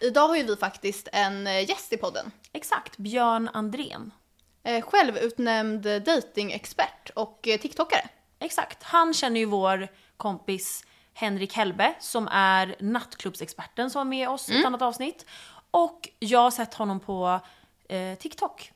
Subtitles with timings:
[0.00, 2.30] Idag har ju vi faktiskt en eh, gäst i podden.
[2.52, 4.12] Exakt, Björn Andrén.
[4.62, 8.08] Eh, Självutnämnd datingexpert och eh, TikTokare.
[8.38, 14.48] Exakt, han känner ju vår kompis Henrik Hellbe som är nattklubbsexperten som var med oss
[14.48, 15.26] i ett annat avsnitt.
[15.70, 17.40] Och jag har sett honom på
[17.88, 18.72] eh, TikTok.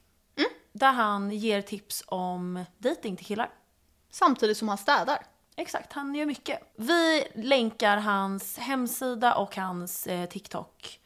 [0.72, 3.50] Där han ger tips om dating till killar.
[4.10, 5.18] Samtidigt som han städar.
[5.56, 6.72] Exakt, han gör mycket.
[6.76, 10.99] Vi länkar hans hemsida och hans eh, TikTok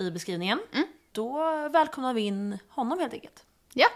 [0.00, 0.60] i beskrivningen.
[1.12, 1.38] Då
[1.72, 3.44] välkomnar vi in honom helt enkelt.
[3.74, 3.86] Ja.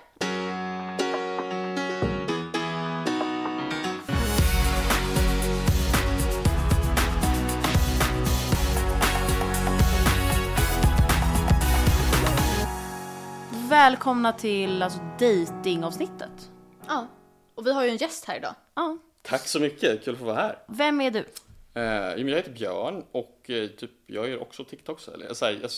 [13.69, 16.51] Välkomna till alltså, datingavsnittet.
[16.89, 17.07] ja.
[17.55, 18.55] Och vi har ju en gäst här idag.
[18.75, 18.99] Ja.
[19.23, 20.59] Tack så mycket, kul att få vara här.
[20.69, 21.25] Vem är du?
[21.75, 25.09] Eh, jo, men jag heter Björn och eh, typ, jag gör också TikToks.
[25.09, 25.71] Eller, jag, här, jag,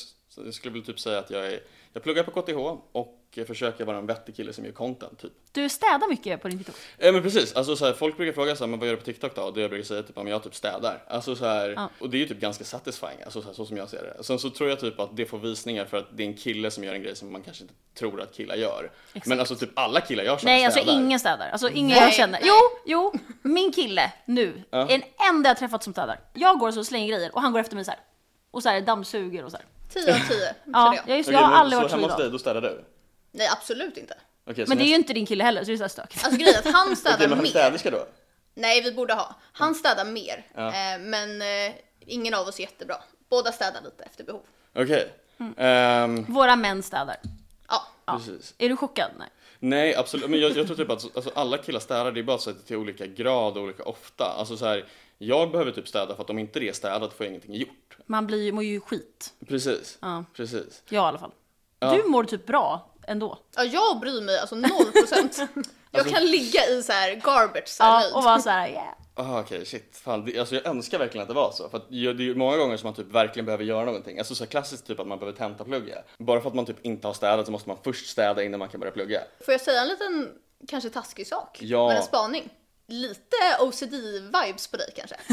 [0.45, 1.61] jag skulle väl typ säga att jag, är,
[1.93, 2.57] jag pluggar på KTH
[2.93, 5.19] och eh, försöker vara en vettig kille som gör content.
[5.19, 5.33] Typ.
[5.53, 6.77] Du städar mycket på din TikTok.
[6.99, 9.01] Eh, men precis, alltså, så här, folk brukar fråga så här, men vad gör du
[9.01, 9.43] på TikTok då?
[9.43, 11.05] Och det jag brukar säga typ, att jag typ städar.
[11.09, 11.91] Alltså, så här, Ja.
[11.99, 14.25] Och det är ju typ ganska satisfying, alltså, så, här, så som jag ser det.
[14.25, 16.71] Sen så tror jag typ att det får visningar för att det är en kille
[16.71, 18.91] som gör en grej som man kanske inte tror att killar gör.
[19.27, 21.49] Men alltså typ alla killar jag känner Nej, alltså ingen städar.
[21.53, 22.41] Alltså ingen Nej, jag känner.
[22.43, 22.55] Jo,
[22.87, 23.13] jo,
[23.43, 24.79] min kille nu Ja.
[24.79, 26.21] är den enda jag träffat som städar.
[26.35, 28.01] Jag går och så slänger grejer och han går efter mig så här.
[28.51, 29.67] Och så här dammsuger och så här.
[29.93, 32.09] 10 av 10 Ja, jag, just, Okej, jag har men aldrig så varit så hemma
[32.09, 32.85] hos dig, då städar du?
[33.35, 34.15] Nej, absolut inte.
[34.47, 35.89] Okej, så Men det är ju inte din kille heller så det är så här
[35.89, 36.25] stökigt.
[36.25, 37.51] Alltså grejen är att han Okej, städar men har ni mer.
[37.51, 38.07] städerska då?
[38.55, 39.35] Nej, vi borde ha.
[39.53, 40.47] Han städar mer.
[40.55, 40.67] Ja.
[40.69, 41.75] Eh, men eh,
[42.07, 42.97] ingen av oss är jättebra.
[43.31, 44.43] Båda städar lite efter behov.
[44.75, 45.13] Okej.
[45.39, 45.55] Mm.
[45.57, 47.17] Ehm, Våra män städar.
[47.69, 48.17] Ja.
[48.17, 48.55] Precis.
[48.59, 49.11] Är du chockad?
[49.19, 49.29] Nej.
[49.59, 50.31] Nej, absolut.
[50.31, 52.67] Men jag, jag tror typ att alltså, alla killar städar, det är bara så att
[52.67, 54.25] till olika grad och olika ofta.
[54.39, 54.85] Alltså så här,
[55.19, 57.97] jag behöver typ städa för att om inte det är städat får jag ingenting gjort.
[58.07, 59.33] Man blir, mår ju skit.
[59.49, 59.99] Precis.
[60.01, 60.25] Ja.
[60.37, 60.83] Precis.
[60.89, 61.31] Jag i alla fall.
[61.81, 61.93] Ja.
[61.95, 63.39] Du mår typ bra ändå.
[63.57, 65.49] ja, jag bryr mig alltså 0%.
[65.91, 68.15] jag kan ligga i så här garbage så här Ja, nöjd.
[68.15, 68.95] och vara så här, yeah.
[69.17, 69.97] Ah, Okej, shit.
[70.05, 71.69] Fan, det, alltså jag önskar verkligen att det var så.
[71.69, 74.19] För att det är ju många gånger som man typ verkligen behöver göra någonting.
[74.19, 75.99] Alltså så här klassiskt typ att man behöver tentaplugga.
[76.19, 78.69] Bara för att man typ inte har städat så måste man först städa innan man
[78.69, 79.21] kan börja plugga.
[79.45, 80.31] Får jag säga en liten,
[80.69, 81.59] kanske taskig sak?
[81.61, 81.89] Ja.
[81.89, 82.49] Men en spaning.
[82.89, 85.17] Lite OCD-vibes på dig kanske?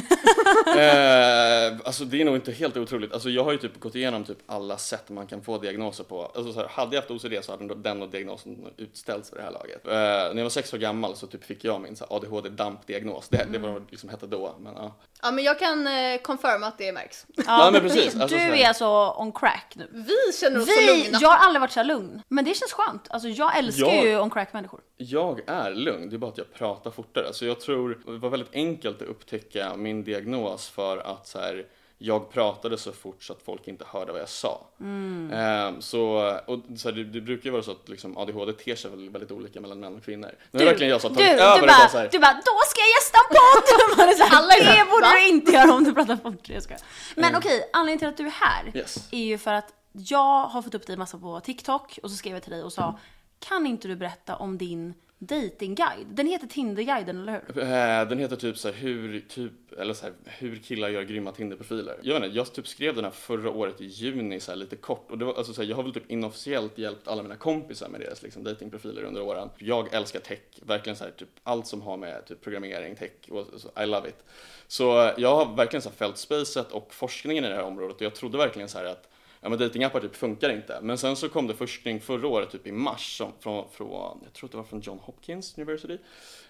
[0.80, 3.14] eh, alltså det är nog inte helt otroligt.
[3.14, 6.26] Alltså jag har ju typ gått igenom typ alla sätt man kan få diagnoser på.
[6.36, 9.44] Alltså så här, hade jag haft OCD så hade den- och diagnosen utställts för det
[9.44, 9.88] här laget.
[9.88, 13.28] Eh, när jag var sex år gammal så typ fick jag min så ADHD-dampdiagnos.
[13.30, 14.56] Det, det var vad det liksom hette då.
[14.60, 14.96] Men, ja.
[15.22, 17.26] Ja, men jag kan eh, confirma att det märks.
[17.48, 18.14] Ja, men precis.
[18.14, 19.88] Du Alltså, så här- är alltså on crack nu.
[19.92, 21.18] Vi känner oss så Vi, lugna.
[21.22, 22.22] jag har aldrig varit så här lugn.
[22.28, 23.08] Men det känns skönt.
[23.10, 24.82] Alltså jag älskar Jag- ju on crack människor.
[24.98, 27.34] Jag är lugn, det är bara att jag pratar fortare.
[27.42, 31.66] Så jag tror det var väldigt enkelt att upptäcka min diagnos för att så här,
[31.98, 34.68] jag pratade så fort så att folk inte hörde vad jag sa.
[34.80, 36.04] Ehm, så,
[36.46, 39.12] och, så här, det, det brukar ju vara så att liksom, ADHD ter sig väldigt,
[39.16, 40.32] väldigt olika mellan män och kvinnor.
[40.52, 42.60] Nu har verkligen jag du, tagit du, över och bara så här, du bara, då
[42.68, 44.22] ska jag gästa en podd!
[44.32, 46.50] Är Alla är det borde du inte göra om du pratar fort.
[46.50, 46.82] Jag skojar.
[47.16, 47.38] Men Mm.
[47.38, 49.08] okej, anledningen till att du är här Yes.
[49.12, 52.34] är ju för att jag har fått upp dig massa på TikTok och så skrev
[52.34, 53.00] jag till dig och sa,
[53.40, 56.08] kan inte du berätta om din datingguide?
[56.16, 57.64] Den heter Tinderguiden, eller hur?
[57.64, 61.32] Eh, Den heter typ så här, hur, typ, eller så här, hur killar gör grymma
[61.32, 62.00] Tinderprofiler.
[62.02, 64.76] Jag vet inte, jag typ skrev den här förra året i juni så här, lite
[64.76, 67.36] kort och det var, alltså, så här, jag har väl typ inofficiellt hjälpt alla mina
[67.36, 69.50] kompisar med deras liksom, datingprofiler under åren.
[69.58, 73.48] Jag älskar tech, verkligen så här, typ allt som har med typ, programmering, tech, och,
[73.58, 74.24] så, I love it.
[74.68, 77.96] Så eh, jag har verkligen så här, följt spacet och forskningen i det här området
[77.96, 79.08] och jag trodde verkligen så här att
[79.42, 80.80] Ja men datingappar typ funkar inte.
[80.82, 84.34] Men sen så kom det forskning förra året, typ i mars, som, från, från, jag
[84.34, 85.98] tror det var från John Hopkins University.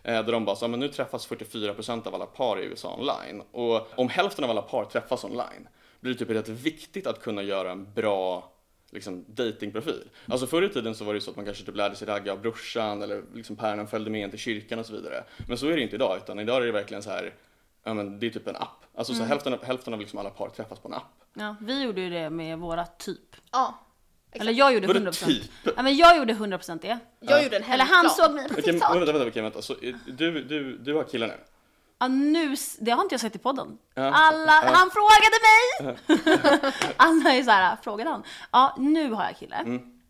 [0.03, 3.43] Eh, där de bara sa, men nu träffas 44% av alla par i USA online.
[3.51, 5.67] Och om hälften av alla par träffas online,
[5.99, 8.51] blir det typ rätt viktigt att kunna göra en bra
[8.89, 10.09] liksom, datingprofil.
[10.27, 12.07] Alltså förr i tiden så var det ju så att man kanske typ lärde sig
[12.07, 15.23] ragga av brorsan eller liksom päronen följde med en till kyrkan och så vidare.
[15.47, 17.33] Men så är det inte idag, utan idag är det verkligen så här,
[17.83, 18.85] ja men det är typ en app.
[18.95, 21.11] Alltså så hälften, av- hälften av liksom alla par träffas på en app.
[21.33, 23.35] Ja, vi gjorde ju det med våra typ.
[23.51, 23.79] Ja.
[24.31, 25.25] Eller jag gjorde Vadå 100%.
[25.25, 25.51] typ?
[25.75, 26.99] Ja, men jag gjorde 100% det.
[27.19, 28.89] Jag gjorde en Eller han såg mig på Okej, TikTok.
[28.89, 29.61] men vänta, vänta, okej, vänta.
[29.61, 31.33] Så, eh, du, du, du har killar nu?
[31.99, 33.77] Ja, nu, det har inte jag sett i podden.
[33.93, 34.11] Ja.
[34.13, 34.71] Alla, Ja.
[34.73, 35.97] han frågade mig!
[36.97, 38.23] Alla är såhär, frågade han?
[38.51, 39.55] Ja, nu har jag kille.
[39.55, 40.00] Mm.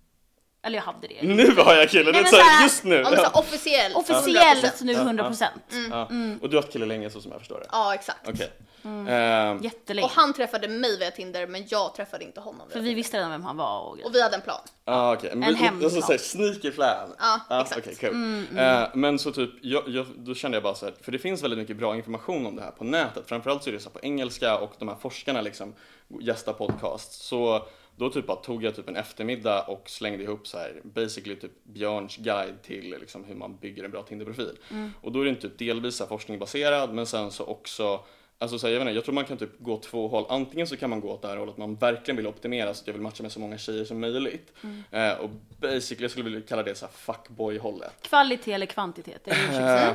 [0.63, 1.21] Eller jag hade det.
[1.21, 2.95] Nu har jag det är men så här, såhär- just nu!
[2.95, 3.95] Ja, men officiellt.
[3.95, 4.83] Officiellt 100%.
[4.83, 5.45] nu 100%.
[5.89, 6.07] Ja.
[6.41, 7.65] Och du har haft killar länge så som jag förstår det?
[7.71, 8.27] Ja, exakt.
[8.29, 8.51] Okej.
[8.83, 9.07] Mm.
[9.07, 10.05] Ehm, Jättelänge.
[10.05, 12.67] Och han träffade mig via Tinder, men jag träffade inte honom.
[12.69, 14.07] För vi visste redan vem han var och grejer.
[14.09, 14.59] Och vi hade en plan.
[14.85, 15.83] Ja okej, men En hemplan.
[15.83, 17.09] alltså såhär sneaky plan.
[17.19, 17.81] Ja, exakt.
[17.81, 18.45] okej, kul.
[18.57, 21.43] Eh, men så typ, jag, jag, då kände jag bara så här, för det finns
[21.43, 23.23] väldigt mycket bra information om det här på nätet.
[23.27, 25.73] Framförallt så är det så på engelska och de här forskarna liksom
[26.21, 27.13] gästar podcast.
[27.23, 27.65] Så
[28.01, 31.51] Då typ bara tog jag typ en eftermiddag och slängde ihop så här basically typ
[31.63, 34.57] Björns guide till liksom hur man bygger en bra Tinderprofil.
[35.01, 38.00] Och då är den typ delvis så här forskningsbaserad men sen så också
[38.38, 40.25] Alltså så här, jag, vet inte, jag tror man kan typ gå två håll.
[40.30, 42.88] Antingen så kan man gå åt det här hållet man verkligen vill optimera så att
[42.88, 44.53] jag vill matcha med så många tjejer som möjligt.
[44.92, 47.94] Eh, och basically jag skulle vilja kalla det så fuckboy-hållet.
[48.01, 49.27] Kvalitet eller kvantitet?
[49.27, 49.81] Är det?
[49.81, 49.94] Eh,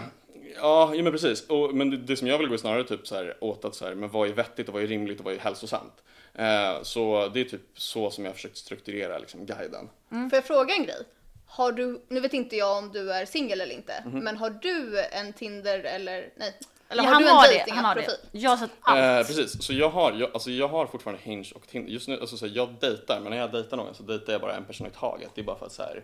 [0.57, 1.47] Ja, ja men precis.
[1.47, 3.85] Och, men det, det som jag vill gå snarare typ så här, åt att så
[3.85, 6.03] här, men vad är vettigt och vad är rimligt och vad är hälsosamt.
[6.39, 9.89] Eh, så det är typ så som jag har försökt strukturera liksom, guiden.
[10.11, 11.03] Får jag fråga en grej?
[11.47, 14.19] Har du, nu vet inte jag om du är singel eller inte, Mhm.
[14.25, 16.55] men har du en Tinder eller nej?
[16.89, 18.29] Eller Ja, har han du en har det, han har dating-app-profil?
[18.33, 18.39] det.
[18.39, 18.99] Jag har sett allt.
[19.29, 21.93] Eh, precis, så jag har, jag, alltså jag har fortfarande Hinge och Tinder.
[21.93, 24.41] Just nu, alltså så här, jag dejtar, men när jag dejtar någon så dejtar jag
[24.43, 25.31] bara en person i taget.
[25.35, 26.03] Det är bara för att så här,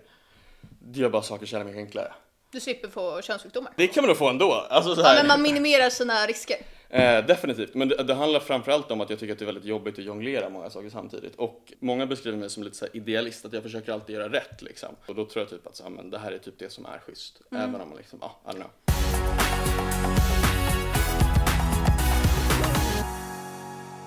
[0.80, 2.12] det gör bara saker så jävla mycket enklare.
[2.50, 3.72] Du slipper få könssjukdomar.
[3.76, 4.52] Det kan man då få ändå.
[4.52, 6.56] Alltså så Ja, här, men man minimerar sina risker.
[6.92, 9.64] Eh, definitivt, men det, det handlar framförallt om att jag tycker att det är väldigt
[9.64, 11.34] jobbigt att jonglera många saker samtidigt.
[11.36, 14.88] Och många beskriver mig som lite så idealist, att jag försöker alltid göra rätt liksom.
[15.06, 16.98] Och då tror jag typ att så, men det här är typ det som är
[16.98, 17.40] schysst.
[17.50, 20.41] Även om man liksom, ja, I don't know.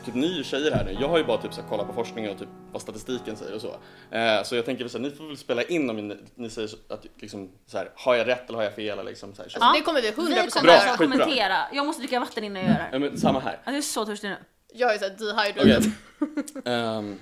[0.06, 2.32] Typ ni tjejer här nu, jag har ju bara typ så här, kollat på forskningen
[2.32, 3.76] och typ vad statistiken säger och så.
[4.16, 6.68] Eh, så jag tänker så här, ni får väl spela in om ni, ni säger
[6.68, 9.00] så, att liksom så här, har jag rätt eller har jag fel?
[9.00, 9.58] Eller liksom, så här, så.
[9.62, 9.74] Ja.
[9.76, 10.98] Det kommer vi 100% Vi kommer skitbra.
[10.98, 11.58] kommentera.
[11.74, 12.90] Jag måste dricka vatten innan jag gör det här.
[12.92, 13.52] Ja, men, samma här.
[13.52, 14.38] Alltså, jag är så törstig nu.
[14.74, 15.92] Jag är såhär dehydrated.
[16.20, 16.64] Okej.
[16.74, 17.20] Ehm,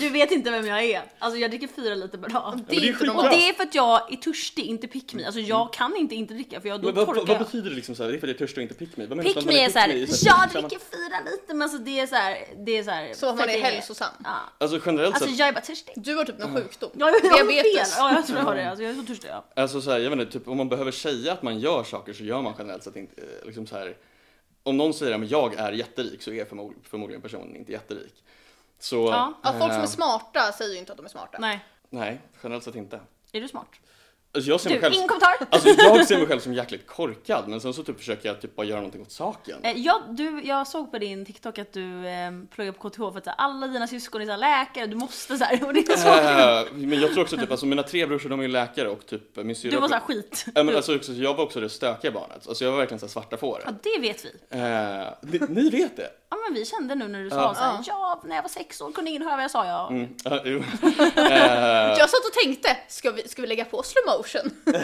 [0.00, 1.02] Du vet inte vem jag är.
[1.18, 2.60] Alltså jag dricker fyra liter per dag.
[2.68, 3.16] Det är det är inte skitbra.
[3.16, 5.24] Och det är för att jag är törstig, inte pick me.
[5.24, 7.44] Alltså jag kan inte inte dricka för jag, då Men vad, torkar vad, vad jag.
[7.46, 8.10] betyder det liksom så här?
[8.10, 9.06] Det är för att jag är törstig och inte pick me?
[9.06, 10.14] Vad menas Pick med me är såhär, pick me?
[10.14, 13.14] Så jag här, samma- dricker fyra liter men alltså det är såhär, det är såhär.
[13.14, 14.08] Så man är hälsosam.
[14.24, 14.30] Ja.
[14.58, 15.94] Alltså generellt Alltså sett, jag är bara törstig.
[15.96, 16.90] Du har typ någon sjukdom.
[16.94, 17.86] Jag, jag, jag har fel.
[17.98, 18.68] Ja jag tror jag har det.
[18.70, 19.28] Alltså jag är så törstig.
[19.28, 19.44] Ja.
[19.56, 22.12] alltså så här, jag vet inte, typ om man behöver säga att man gör saker
[22.12, 23.96] så gör man generellt sett inte, eh, liksom så här.
[24.62, 28.14] Om någon säger att jag är jätterik så är förmod, förmodligen personen inte jätterik.
[28.78, 29.32] Så, Ja.
[29.42, 31.38] Ja, folk som är eh, smarta säger ju inte att de är smarta.
[31.40, 31.64] Nej.
[31.90, 33.00] nej, generellt sett inte.
[33.32, 33.66] Är du smart?
[34.34, 35.34] Alltså jag ser mig Du, själv, ingen kommentar.
[35.50, 38.56] alltså jag ser mig själv som jäkligt korkad men sen så typ försöker jag typ
[38.56, 39.64] bara göra någonting åt saken.
[39.64, 43.18] Eh, Jag, du, jag såg på din TikTok att du eh, pluggar på KTH för
[43.18, 45.80] att så alla dina syskon är så här, läkare, du måste så här, och det
[45.88, 48.88] är så Eh, men jag tror också typ, alltså mina tre brorsor de är läkare
[48.88, 50.46] och typ min syrra Du var såhär skit.
[50.54, 53.06] Ja, men alltså, också, jag var också det stökiga barnet, alltså jag var verkligen så
[53.06, 53.62] här svarta får.
[53.64, 54.32] Ja det vet vi.
[54.50, 56.10] Eh, ni, ni vet det?
[56.30, 57.54] Ja men vi kände nu när du sa Ja.
[57.54, 59.88] såhär, ja när jag var sex år kunde ingen höra vad jag sa ja.
[59.90, 60.40] Mm, ja.
[61.30, 64.50] Eh, Jag satt och tänkte, ska vi, ska vi lägga på slow motion?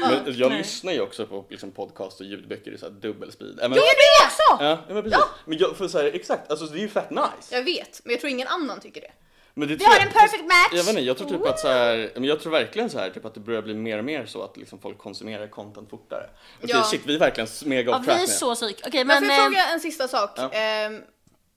[0.00, 0.58] men jag Nej.
[0.58, 3.58] lyssnar ju också på liksom, podcast och ljudböcker i så här dubbelspeed.
[3.62, 4.64] Ja, men, gör du också!
[4.64, 5.18] ja, ja, men precis.
[5.44, 7.28] Men jag får säga exakt, alltså det är ju fett nice.
[7.50, 9.12] Jag vet, men jag tror ingen annan tycker det.
[9.56, 10.68] Men det Vi har jag- en perfect match!
[10.72, 13.10] Jag vet inte, jag tror typ att så här, men jag tror verkligen så här,
[13.10, 16.30] typ att det börjar bli mer och mer så att liksom folk konsumerar content fortare.
[16.62, 16.82] Okej Ja.
[16.84, 18.26] shit, vi är verkligen mega Ja off vi track är nu.
[18.32, 18.80] så psyk.
[18.86, 19.18] Okej Men men...
[19.22, 20.30] får jag eh, fråga en sista sak?
[20.36, 20.50] Ja.
[20.52, 21.02] Ehm,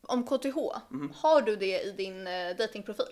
[0.08, 0.56] om KTH,
[1.16, 3.06] har du det i din uh, datingprofil?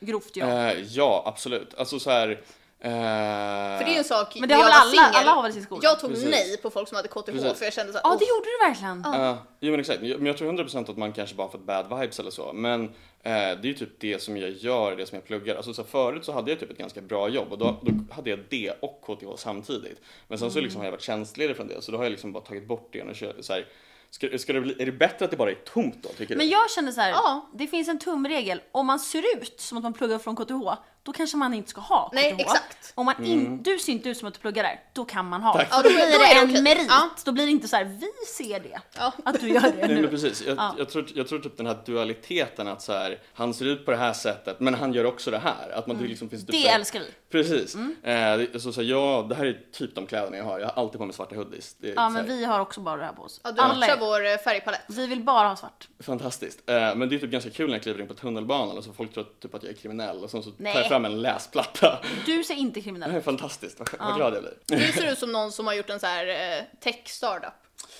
[0.00, 0.46] Grovt ja.
[0.46, 1.74] Eh, ja, absolut.
[1.74, 2.40] Alltså så här.
[2.80, 5.30] Eh, För det är ju en sak Men det har väl var alla- singel, alla
[5.30, 5.80] har väl sin skola?
[5.84, 6.30] Jag tog Precis.
[6.30, 7.58] nej på folk som hade KTH Precis.
[7.58, 9.02] för jag kände såhär, Ja oh, det gjorde du verkligen.
[9.04, 10.00] Ja, jo men exakt.
[10.00, 12.52] Men jag tror 100% att man kanske bara fått bad vibes eller så.
[12.52, 12.90] Men eh,
[13.22, 15.56] det är ju typ det som jag gör, det som jag pluggar.
[15.56, 18.30] Alltså så förut så hade jag typ ett ganska bra jobb och då, då hade
[18.30, 20.00] jag det och KTH samtidigt.
[20.28, 22.32] Men sen så liksom har jag varit tjänstledig från det så då har jag liksom
[22.32, 23.66] bara tagit bort det och kört så här.
[24.12, 26.46] Ska, ska det bli, är det bättre att det bara är tomt då tycker Men
[26.46, 26.52] du?
[26.52, 27.50] jag känner så här, Ja.
[27.54, 28.60] det finns en tumregel.
[28.72, 30.78] Om man ser ut som att man pluggar från KTH,
[31.10, 32.14] då kanske man inte ska ha KTH.
[32.14, 32.92] Nej, exakt.
[32.94, 35.42] Om man in, du ser inte ut som att du pluggar där, då kan man
[35.42, 35.52] ha.
[35.52, 35.68] Tack.
[35.70, 36.86] Ja, då- blir det är det en merit.
[36.88, 37.10] Ja.
[37.24, 38.80] Då blir det inte så här, vi ser det.
[38.98, 39.12] Ja.
[39.24, 40.08] Att du gör det Nej men nu.
[40.08, 40.74] precis, jag, Ja.
[40.78, 43.90] jag, tror, jag tror typ den här dualiteten att så här, han ser ut på
[43.90, 45.70] det här sättet men han gör också det här.
[45.74, 47.06] Att man det liksom finns typ Det så här- älskar vi.
[47.30, 47.74] Precis.
[47.74, 47.96] Mm.
[48.02, 50.58] Eh, det- så, så, ja, det här är typ de kläderna jag har.
[50.60, 51.74] Jag har alltid på mig svarta hoodies.
[51.78, 53.40] Det är Ja men vi har också bara det här på oss.
[53.44, 54.80] ja, du Alla matchar vår eh, färgpalett.
[54.88, 55.88] Vi vill bara ha svart.
[56.00, 56.70] Fantastiskt.
[56.70, 58.92] Eh, men det är typ ganska kul när jag kliver in på tunnelbanan och så
[58.92, 60.76] folk tror typ att jag är kriminell och sen så tar Nej.
[60.76, 61.98] jag fram en läsplatta.
[62.26, 63.24] Du ser inte Det kriminell här är ut.
[63.24, 64.86] fantastiskt, vad, vad glad jag blir.
[64.86, 66.26] Du ser ut som någon som har gjort en så här
[66.58, 67.52] eh, tech-startup.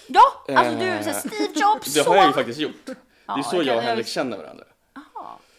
[0.07, 0.23] Ja,
[0.57, 2.75] alltså du Eh, är Steve Jobs Det har jag ju faktiskt gjort.
[2.87, 4.65] Det är Ja, så jag och Henrik känner varandra.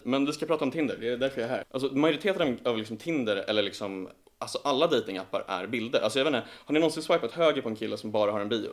[0.04, 1.64] Men vi ska prata om Tinder, det är därför jag är här.
[1.72, 6.02] Alltså majoriteten av, av liksom Tinder eller liksom Alltså alla datingappar är bilder.
[6.02, 8.40] Alltså jag vet inte, har ni någonsin swipat höger på en kille som bara har
[8.40, 8.70] en bio?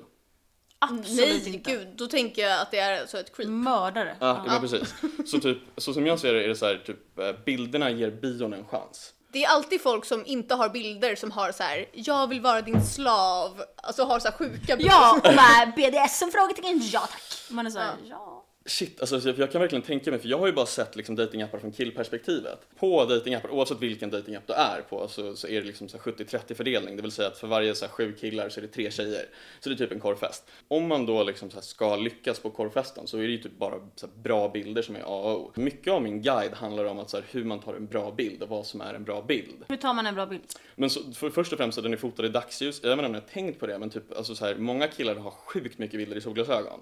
[0.79, 1.71] Absolut Nej, inte.
[1.71, 3.49] gud, då tänker jag att det är så ett creep.
[3.49, 4.17] Mördare.
[4.21, 4.59] Ja, ja.
[4.61, 4.95] precis.
[5.27, 8.11] Så typ, så som jag ser det är det så här, typ eh, bilderna ger
[8.11, 9.13] bion en chans.
[9.33, 12.63] Det är alltid folk som inte har bilder som har så här: jag vill vara
[12.63, 14.93] din slav, alltså har så här sjuka bilder.
[14.93, 16.31] Ja, och med BDSM?
[16.33, 16.81] Frågetecken.
[16.93, 17.51] Ja tack.
[17.51, 18.38] Man är såhär, ja.
[18.69, 21.59] Shit, alltså jag kan verkligen tänka mig, för jag har ju bara sett liksom datingappar
[21.59, 22.59] från killperspektivet.
[22.79, 26.13] På datingappar, oavsett vilken datingapp du är på, så, så är det liksom så här
[26.13, 26.97] 70-30 fördelning.
[26.97, 29.27] Det vill säga att för varje så här sju killar så är det tre tjejer.
[29.61, 30.51] Så det är typ en korvfest.
[30.69, 33.59] Om man då liksom så här ska lyckas på korvfesten så är det ju typ
[33.59, 35.53] bara här bra bilder som är A och O.
[35.55, 38.49] Mycket av min guide handlar om att så hur man tar en bra bild och
[38.49, 39.65] vad som är en bra bild.
[39.69, 40.43] Hur tar man en bra bild?
[40.75, 42.81] Men så, för, först och främst så den är fotad i dagsljus.
[42.83, 45.15] Jag vet inte om ni har tänkt på det, men typ, alltså så många killar
[45.15, 46.81] har sjukt mycket bilder i solglasögon.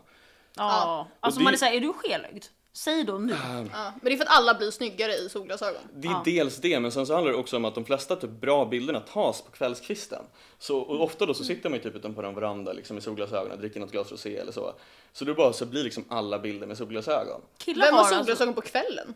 [0.56, 1.08] Ja.
[1.20, 2.44] Alltså Och man det- är såhär, är du skelögd?
[2.72, 3.32] Säg då nu.
[3.32, 5.80] Ja, men det är för att alla blir snyggare i solglasögon.
[5.94, 8.30] Det är dels det, men sen så handlar det också om att de flesta typ
[8.30, 10.22] bra bilderna tas på kvällskvisten.
[10.58, 13.52] Så och ofta då så sitter man ju typ utanpå en veranda liksom, med solglasögon
[13.52, 14.72] och dricker något glas rosé eller så.
[15.12, 17.40] Så då bara så blir liksom alla bilder med solglasögon.
[17.58, 18.18] Killar Vem har har alltså...
[18.18, 19.14] solglasögon på kvällen?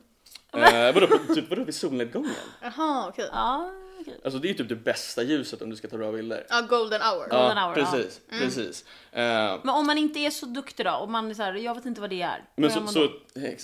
[0.52, 2.30] Eh, vadå, typ, vadå vid solnedgången?
[2.62, 3.28] Jaha, okej.
[3.32, 3.70] Ja,
[4.00, 4.21] okej.
[4.25, 6.47] Alltså det är ju typ det bästa ljuset om du ska ta bra bilder.
[6.49, 7.26] Ja, golden hour.
[7.30, 7.38] Ja.
[7.38, 8.85] Golden hour, precis, precis.
[9.12, 9.23] Eh,
[9.62, 10.90] Men om man inte är så duktig då?
[10.92, 12.45] Om man är så här, jag vet inte vad det är.
[12.57, 13.04] men så, så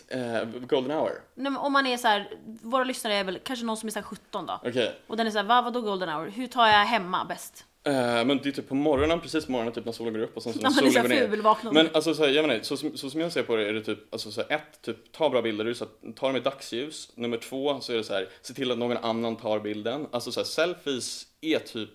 [0.09, 2.31] eh, golden hour, Nej, men om man är så här,
[2.63, 4.61] våra lyssnare är väl kanske någon som är så här 17 då.
[4.65, 5.01] okej.
[5.07, 6.31] Och den är så här, vad, vadå golden hour?
[6.31, 7.65] Hur tar jag hemma bäst?
[7.87, 10.37] Eh, men det är typ på morgonen, precis på morgonen typ när solen går upp
[10.37, 11.73] och sen så när solen går här ner.
[11.73, 13.83] Men alltså så, här, jag menar, så, så som jag ser på det är det
[13.83, 16.37] typ, alltså så här, ett, typ ta bra bilder, det är så att, ta dem
[16.37, 17.13] i dagsljus.
[17.15, 20.07] Nummer två så är det så här, se till att någon annan tar bilden.
[20.11, 21.91] Alltså så här, selfies är typ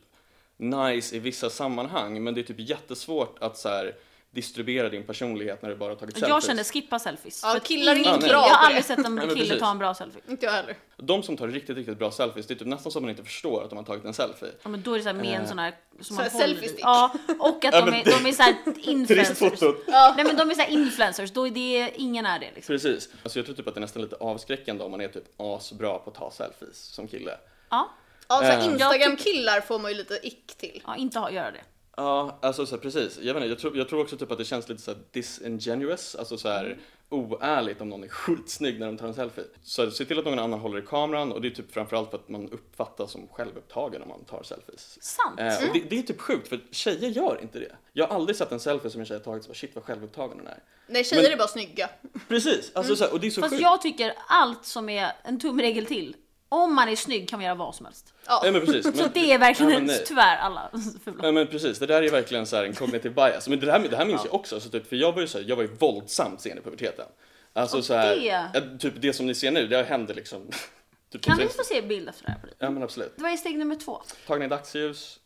[0.57, 3.95] nice i vissa sammanhang, men det är typ jättesvårt att så här,
[4.33, 6.29] distribuera din personlighet när du bara har tagit selfies.
[6.29, 7.41] Jag känner skippa selfies.
[7.43, 10.21] Ja, killar är inte bra Jag har aldrig sett en kille ta en bra selfie.
[10.29, 10.75] Inte jag heller.
[10.97, 13.63] De som tar riktigt, riktigt bra selfies, det är typ nästan som man inte förstår
[13.63, 14.49] att de har tagit en selfie.
[14.63, 15.47] Ja, men då är det så här med en Eh.
[15.47, 16.69] sån här som Så man håller selfie i.
[16.69, 16.81] stick.
[16.83, 18.55] Ja, och att Ja, de är, de är så här
[18.89, 19.37] influencers.
[19.39, 19.83] Turistfotot!
[19.87, 22.73] Nej men de är så här influencers, då är det, ingen är det liksom.
[22.73, 23.09] Precis.
[23.23, 25.97] Alltså jag tror typ att det är nästan lite avskräckande om man är typ asbra
[25.99, 27.31] på att ta selfies som kille.
[27.69, 27.89] Ja,
[28.27, 28.65] Ja, så Eh.
[28.65, 30.81] Instagram-killar får man ju lite ick till.
[30.87, 31.61] ja inte ha, göra det.
[32.01, 33.17] Ja, alltså så här, precis.
[33.21, 34.99] Jag, vet inte, jag, tror, jag tror också typ att det känns lite så här
[35.11, 36.77] disingenuous, alltså så här
[37.09, 39.43] oärligt om någon är skitsnygg när de tar en selfie.
[39.63, 42.17] Så se till att någon annan håller i kameran och det är typ framförallt för
[42.17, 44.97] att man uppfattas som självupptagen om man tar selfies.
[45.03, 45.39] Sant.
[45.39, 47.75] Eh, och det, det är typ sjukt för tjejer gör inte det.
[47.93, 49.83] Jag har aldrig sett en selfie som en tjej har tagit så bara shit vad
[49.83, 50.63] självupptagen den är.
[50.87, 51.89] Nej, tjejer Men- är bara snygga.
[52.27, 53.61] Precis, alltså så här, och det är så Fast sjukt.
[53.61, 56.15] jag tycker allt som är en tumregel till,
[56.51, 58.13] om man är snygg kan man göra vad som helst.
[58.27, 58.41] Ja.
[58.45, 58.83] Ja, men precis.
[58.97, 60.03] Så Men- det är verkligen Ja, men nej.
[60.07, 60.69] tyvärr alla
[61.05, 61.25] fula.
[61.25, 63.47] Ja men precis, det där är verkligen så här en cognitive bias.
[63.47, 65.37] Men det här, det här minns jag också, så typ, för jag var ju, så
[65.37, 67.05] här, jag var ju våldsamt sen i puberteten.
[67.53, 70.49] Alltså Och så här, det- ja, typ det som ni ser nu, det hände liksom.
[71.11, 72.39] Typ Kan vi få se bild efter det här?
[72.59, 73.13] Ja men absolut.
[73.17, 74.01] Vad är steg nummer två?
[74.27, 75.19] Tagna i dagsljus,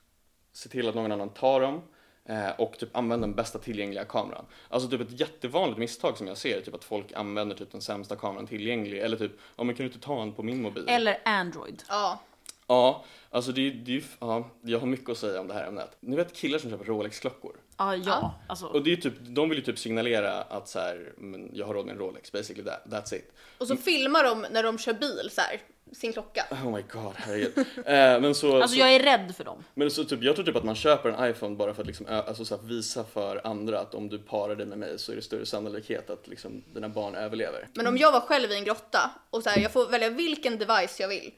[0.54, 1.82] se till att någon annan tar dem.
[2.26, 4.46] Eh, Och typ använd den bästa tillgängliga kameran.
[4.70, 7.82] Alltså typ ett jättevanligt misstag som jag ser är typ att folk använder typ den
[7.82, 9.00] sämsta kameran tillgänglig.
[9.00, 10.86] Eller typ, ja men kan du inte ta en på min mobil?
[10.88, 11.84] Eller Android.
[11.90, 12.20] Ja.
[12.68, 15.68] Ja, alltså det är det ju, ja, jag har mycket att säga om det här
[15.68, 15.98] ämnet.
[16.00, 17.56] Ni vet killar som köper Rolex-klockor?
[17.78, 18.34] Ja, ja.
[18.48, 21.66] Alltså, Och det är typ, de vill ju typ signalera att så här, men jag
[21.66, 23.32] har råd med en Rolex, basically that, that's it.
[23.58, 25.62] Och så filmar de när de kör bil så här,
[25.94, 26.46] sin klocka.
[26.52, 27.58] Oh my god, herregud.
[27.58, 29.64] eh, men så, alltså så, jag är rädd för dem.
[29.74, 32.06] men så typ, jag tror typ att man köper en iPhone bara för att liksom,
[32.10, 35.16] alltså, så här, visa för andra att om du parar dig med mig så är
[35.16, 37.68] det större sannolikhet att liksom, dina barn överlever.
[37.74, 40.58] Men om jag var själv i en grotta och så här, jag får välja vilken
[40.58, 41.34] device jag vill.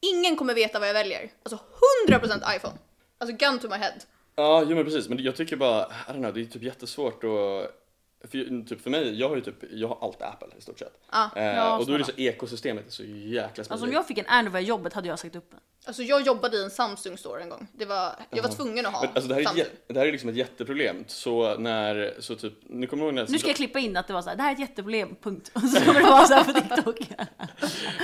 [0.00, 1.30] Ingen kommer veta vad jag väljer.
[1.42, 1.58] Alltså
[2.08, 2.74] 100% iPhone.
[3.18, 3.94] Alltså gun to my head.
[4.36, 7.24] Ja, jo men precis, men jag tycker bara, I don't know, det är typ jättesvårt
[7.24, 7.83] att
[8.28, 11.00] för, typ för mig, jag har ju typ, jag har allt Apple i stort sett.
[11.12, 11.30] Ja.
[11.36, 13.70] eh, och då är det så ekosystemet är så jäkla smidigt.
[13.70, 15.60] Alltså om jag fick en Android i jobbet hade jag sagt upp den.
[15.86, 17.66] Alltså jag jobbade i en Samsung store en gång.
[17.72, 19.64] Det var, jag var tvungen att ha Men, alltså, det, här är, Samsung.
[19.64, 21.04] jä- det här är liksom ett jätteproblem.
[21.06, 24.12] Så när, så typ, ni kommer ihåg när Nu ska jag klippa in att det
[24.12, 25.50] var så här, det här är ett jätteproblem, punkt.
[25.54, 27.00] Och så kommer det vara så här på TikTok.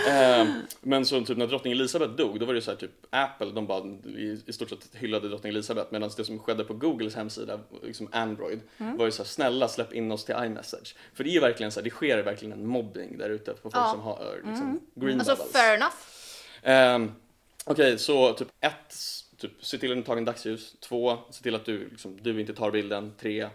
[0.09, 0.47] Eh,
[0.81, 3.67] men så typ när drottning Elisabeth dog, då var det så här typ Apple, de
[3.67, 7.61] bara i, i stort sett hyllade drottning Elisabeth medan det som skedde på Googles hemsida,
[7.83, 8.97] liksom Android, Mm.
[8.97, 10.95] var ju så här snälla släpp in oss till iMessage.
[11.15, 13.75] För det är verkligen så här, det sker verkligen en mobbing där ute på folk
[13.77, 13.91] Ja.
[13.93, 14.51] som har Mm.
[14.51, 15.53] liksom green Alltså bubbles.
[15.53, 15.95] fair enough.
[16.63, 17.13] Ehm,
[17.71, 18.97] Okej, så typ ett,
[19.37, 20.77] typ, se till att du tar en dagsljus.
[20.81, 23.13] Två, se till att du, liksom, du inte tar bilden.
[23.19, 23.49] Tre,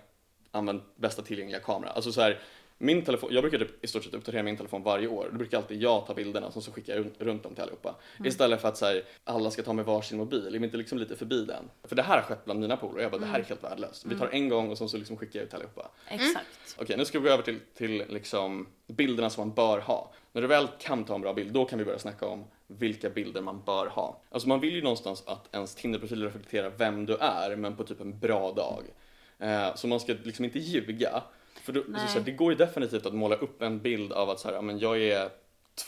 [0.51, 1.89] använd bästa tillgängliga kamera.
[1.89, 2.39] Alltså så här,
[2.77, 5.29] min telefon, jag brukar typ i stort sett uppdatera min telefon varje år.
[5.31, 7.95] Då brukar alltid jag ta bilderna och så skickar jag runt, dem till allihopa.
[8.25, 10.55] Istället för att så här, alla ska ta med varsin mobil.
[10.55, 11.69] Är vi inte liksom lite förbi den?
[11.83, 13.01] För det här har skett bland mina polare.
[13.01, 14.05] Jag bara, det här är helt värdelöst.
[14.05, 15.91] Vi tar en gång och sen så liksom skickar jag ut till allihopa.
[16.07, 16.75] Exakt.
[16.77, 20.13] Okej, nu ska vi gå över till, till liksom bilderna som man bör ha.
[20.31, 23.09] När du väl kan ta en bra bild, då kan vi börja snacka om vilka
[23.09, 24.21] bilder man bör ha.
[24.29, 28.01] Alltså man vill ju någonstans att ens Tinderprofil reflekterar vem du är, men på typ
[28.01, 28.83] en bra dag.
[29.39, 31.23] Eh, så man ska liksom inte ljuga.
[31.61, 34.29] För då, så, så här, det går ju definitivt att måla upp en bild av
[34.29, 35.29] att så här, men jag är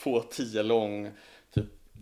[0.04, 1.10] 2,10 lång,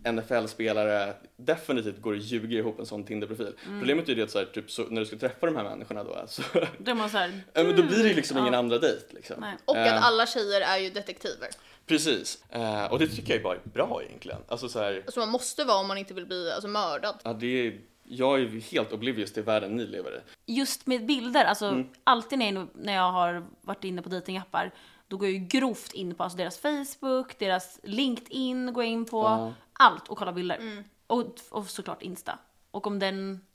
[0.03, 3.53] NFL-spelare definitivt går och ljuger ihop en sån Tinder-profil.
[3.65, 3.79] Mm.
[3.79, 5.63] Problemet är ju det att så här, typ, så, när du ska träffa de här
[5.63, 6.41] människorna då, så,
[6.77, 8.41] Då är man såhär, ja, men då blir det liksom Ja.
[8.43, 9.05] ingen andra dejt.
[9.09, 9.35] Liksom.
[9.39, 9.55] Nej.
[9.65, 11.47] Och Eh, att alla tjejer är ju detektiver.
[11.85, 14.39] Precis, eh, och det tycker jag är bara är bra egentligen.
[14.47, 17.15] Alltså så här, Alltså man måste vara om man inte vill bli alltså, mördad.
[17.23, 20.11] ja, det är, jag är ju helt oblivious till världen ni lever
[20.45, 20.53] i.
[20.57, 21.87] just med bilder, alltså Mm.
[22.03, 24.71] alltid när jag, när jag har varit inne på datingappar
[25.09, 29.05] då går jag ju grovt in på alltså deras Facebook, deras LinkedIn, går jag in
[29.05, 29.53] på Ja.
[29.79, 30.83] Allt och kollar bilder.
[31.07, 32.39] Och, och såklart Insta.
[32.71, 33.45] Och om den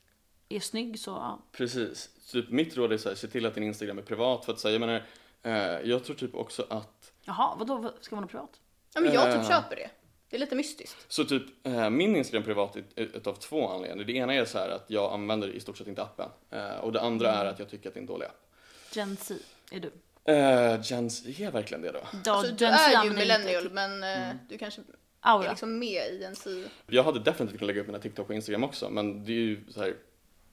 [0.49, 1.39] är snygg så, ja.
[1.51, 2.09] Precis.
[2.31, 4.59] Typ mitt råd är så här, se till att din Instagram är privat för att
[4.59, 5.03] säga, jag menar,
[5.43, 8.59] eh, jag tror typ också att Jaha, vadå, vad- ska man ha privat?
[8.93, 9.39] Ja, men jag Eh.
[9.39, 9.89] typ köper det.
[10.29, 11.05] Det är lite mystiskt.
[11.13, 14.05] Så typ eh, min Instagram privat är utav två anledningar.
[14.07, 16.29] Det ena är så här att jag använder i stort sett inte appen.
[16.49, 18.49] Eh, och det andra är att jag tycker att det är en dålig app.
[18.95, 19.39] Gen Z
[19.71, 19.91] är du.
[20.33, 22.31] Eh, Jens, är jag verkligen det då?
[22.31, 24.37] Alltså, du Gen Z är ju använder inte millennial Tik- men eh, Mm.
[24.49, 24.81] du kanske
[25.25, 25.49] Ah, är ja.
[25.49, 26.65] liksom med i en si.
[26.87, 29.63] Jag hade definitivt kunnat lägga upp mina TikTok på Instagram också, men det är ju
[29.69, 29.95] så här,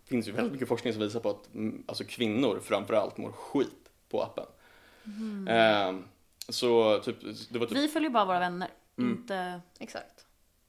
[0.05, 3.33] finns ju väldigt mycket forskning som visar på att mm, alltså kvinnor framför allt mår
[3.33, 4.47] skit på appen.
[5.49, 5.95] Eh,
[6.49, 7.17] så typ,
[7.51, 9.11] det var typ, Vi följer bara våra vänner, Mm.
[9.11, 10.27] inte Exakt.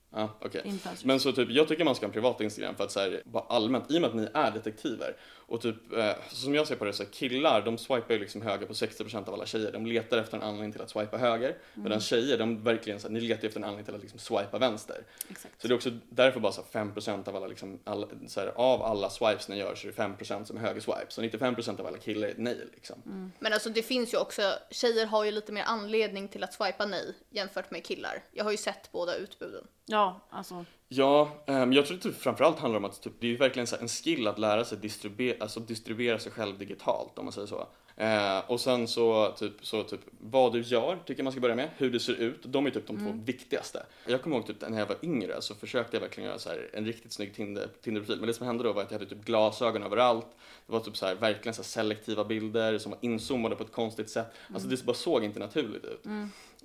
[0.10, 0.62] ja, okej.
[0.66, 1.06] influencers.
[1.06, 3.22] Men så typ, jag tycker man ska ha en privat Instagram för att så här,
[3.26, 5.16] bara allmänt, i och med att ni är detektiver
[5.52, 8.42] och typ, eh, som jag ser på det så här, killar de swipar ju liksom
[8.42, 9.72] höger på 60% av alla tjejer.
[9.72, 11.58] De letar efter en anledning till att swipa höger.
[11.74, 14.58] Medan tjejer, de verkligen så här, ni letar efter en anledning till att liksom swipa
[14.58, 15.04] vänster.
[15.30, 15.62] Exakt.
[15.62, 18.48] Så det är också därför bara så här, 5% av alla, liksom, alla så här,
[18.56, 21.06] av alla swipes ni gör så är det 5% som är höger swipe.
[21.08, 23.32] Så 95% av alla killar är ett nej liksom.
[23.40, 26.86] Men alltså det finns ju också, tjejer har ju lite mer anledning till att swipa
[26.86, 28.24] nej jämfört med killar.
[28.32, 29.68] Jag har ju sett båda utbuden.
[29.86, 30.66] Ja, alltså.
[30.94, 33.68] Ja, um, jag tror att det framförallt handlar om att typ, det är ju verkligen
[33.68, 37.32] så här en skill att lära sig distribuera, alltså distribuera sig själv digitalt om man
[37.32, 37.68] säger så.
[37.98, 41.56] Eh, och sen så typ, så typ vad du gör tycker jag man ska börja
[41.56, 42.40] med, hur det ser ut.
[42.44, 43.86] De är typ de två viktigaste.
[44.08, 46.70] Jag kommer ihåg typ när jag var yngre så försökte jag verkligen göra så här
[46.74, 48.18] en riktigt snygg Tinder, Tinderprofil.
[48.20, 50.28] Men det som hände då var att jag hade typ glasögon överallt.
[50.68, 53.72] Det var typ så här verkligen så här selektiva bilder som var inzoomade på ett
[53.72, 54.28] konstigt sätt.
[54.54, 56.06] Alltså det bara såg inte naturligt ut.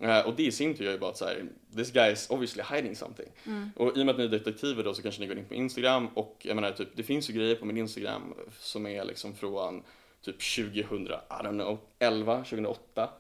[0.00, 1.44] Eh, och det i sin tur gör ju bara att så här,
[1.76, 3.28] this guy is obviously hiding something.
[3.76, 5.54] Och i och med att ni är detektiver då så kanske ni går in på
[5.54, 9.34] Instagram och jag menar typ, det finns ju grejer på min Instagram som är liksom
[9.34, 9.82] från
[10.26, 13.10] typ 2000, I don't know, 11, 2008.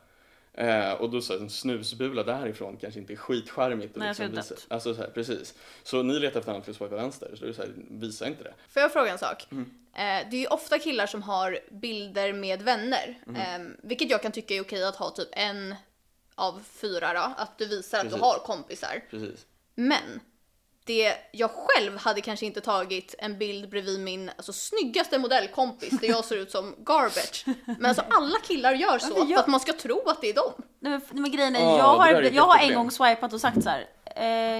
[0.54, 3.90] Eh, och då så här, en snusbula därifrån kanske inte är skitcharmigt.
[3.90, 4.54] att Nej, liksom visa.
[4.68, 5.54] Alltså så här, precis.
[5.82, 8.26] Så ni letar efter annat till att swipa vänster, så det är så här, visa
[8.26, 8.54] inte det.
[8.68, 9.46] Får jag fråga en sak?
[9.50, 9.64] Mm.
[9.94, 13.18] Eh, det är ju ofta killar som har bilder med vänner.
[13.26, 13.62] Mm.
[13.62, 15.74] Eh, vilket jag kan tycka är okej att ha typ en
[16.34, 17.32] av fyra då.
[17.36, 18.18] Att du visar att Precis.
[18.18, 19.02] du har kompisar.
[19.10, 19.46] Precis.
[19.74, 20.20] Men
[20.86, 26.08] det jag själv hade kanske inte tagit en bild bredvid min alltså, snyggaste modellkompis där
[26.08, 27.44] jag ser ut som garbage.
[27.64, 30.28] Men alltså alla killar gör så men jag- för att man ska tro att det
[30.30, 30.52] är dem.
[30.56, 32.90] Nej, men, nej, men grejen är, Ja, jag är har, ett jag har en gång
[32.90, 33.86] swipat och sagt så här.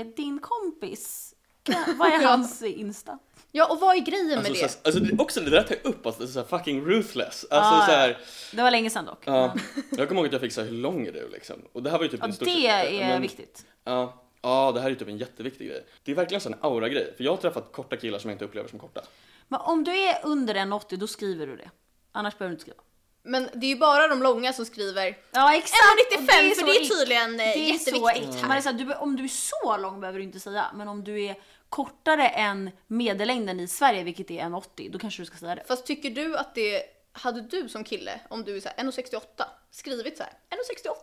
[0.00, 1.34] Eh, din kompis,
[1.98, 3.18] vad är hans Insta?
[3.52, 4.68] Ja och vad är grejen med Alltså, det?
[4.68, 6.84] så alltså det är också det där tar jag upp, alltså, är så här fucking
[6.86, 7.46] ruthless.
[7.50, 8.18] Alltså Ah, så här,
[8.52, 9.22] Det var länge sedan dock.
[9.24, 9.54] ja.
[9.90, 11.56] Jag kommer ihåg att jag fick så här, hur lång är du liksom?
[11.72, 13.64] Och det här var ju typ ja, en stor det är men- viktigt.
[13.84, 15.86] Ja, ja, det här är typ en jätteviktig grej.
[16.02, 17.14] Det är verkligen så en aura-grej.
[17.16, 19.00] För jag har träffat korta killar som jag inte upplever som korta.
[19.48, 21.70] Men om du är under 1,80 då skriver du det.
[22.12, 22.82] Annars behöver du inte skriva.
[23.22, 25.80] Men det är ju bara de långa som skriver Ja exakt!
[26.12, 28.34] 1,95 Och för så det är tydligen Det är så jätteviktigt äckligt.
[28.34, 28.48] här.
[28.48, 30.66] Man är så här, du, om du är så lång behöver du inte säga.
[30.74, 31.36] Men om du är
[31.68, 35.64] kortare än medellängden i Sverige, vilket är 1,80, då kanske du ska säga det.
[35.68, 36.82] Fast tycker du att det,
[37.12, 39.20] hade du som kille, om du är så här 1,68,
[39.76, 40.32] skrivit så här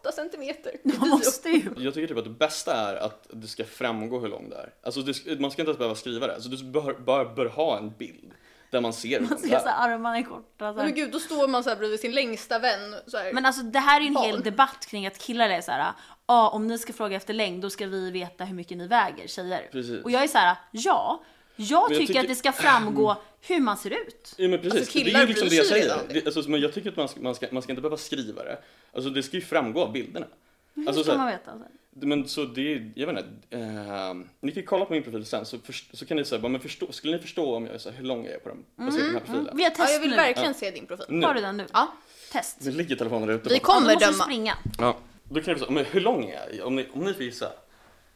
[0.04, 0.78] 1,68 centimeter?
[0.84, 1.70] Man måste ju.
[1.78, 4.74] Jag tycker typ att det bästa är att det ska framgå hur lång det är.
[4.84, 6.34] Alltså det, man ska inte ens behöva skriva det.
[6.34, 8.34] Alltså du bör, bör, bör ha en bild
[8.70, 9.60] där man ser Man ser så är.
[9.70, 10.74] här, armarna är korta.
[10.74, 12.96] Så Men gud, då står man så här bredvid sin längsta vän.
[13.08, 13.34] Så här.
[13.34, 14.26] Men alltså det här är ju en Barn.
[14.26, 15.94] hel debatt kring att killar är så här.
[16.28, 19.28] Ja, om ni ska fråga efter längd, då ska vi veta hur mycket ni väger,
[19.28, 19.70] tjejer.
[19.72, 20.04] Precis.
[20.04, 21.24] Och jag är så här, ja,
[21.56, 24.34] jag Men jag tycker, tycker- att det ska framgå hur man ser ut.
[24.38, 25.96] Ja men precis, Alltså, det är ju liksom det jag säger.
[26.10, 26.26] det.
[26.26, 28.58] Alltså, men jag tycker att man ska, man, ska, man ska inte behöva skriva det.
[28.94, 30.26] Alltså det ska ju framgå av bilderna.
[30.74, 31.52] Hur Alltså, ska så här- man veta?
[31.52, 31.68] Så här.
[32.08, 35.46] Men så det jag vet inte, eh, ni kan ju kolla på min profil sen
[35.46, 37.90] så, först, så kan ni säga, men förstå, skulle ni förstå om jag är så
[37.90, 39.50] här, hur lång jag är på den, alltså, den här profilen?
[39.58, 40.16] Vi har ja, test jag vill nu.
[40.16, 41.06] verkligen se din profil.
[41.10, 41.26] Nu.
[41.26, 41.66] Har du den nu?
[41.74, 41.94] Ja,
[42.32, 42.58] Test.
[42.62, 43.50] Nu ligger telefonen där ute.
[43.50, 43.56] vi.
[43.56, 44.14] Ja, kommer du döma.
[44.24, 44.58] springa.
[44.80, 46.68] Ja, då kan jag säga, men hur lång är jag?
[46.68, 47.46] Om ni, om ni får gissa.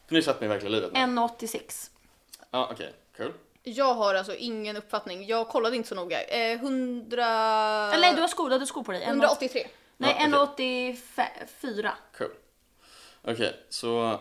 [0.06, 0.98] För ni har sett mig i verkliga livet nu.
[1.00, 1.90] 1,86.
[2.50, 3.32] Ja, okej, cool.
[3.62, 5.26] Jag har alltså ingen uppfattning.
[5.26, 6.22] Jag kollade inte så noga.
[6.24, 7.24] Eh, 100...
[7.92, 9.00] Eller nej, du har skor, du hade skor på dig.
[9.02, 9.66] 1,80 183.
[9.96, 11.00] Nej, Ja, okej.
[11.60, 11.90] 1,84.
[12.18, 12.30] Cool.
[13.22, 14.20] Okej, så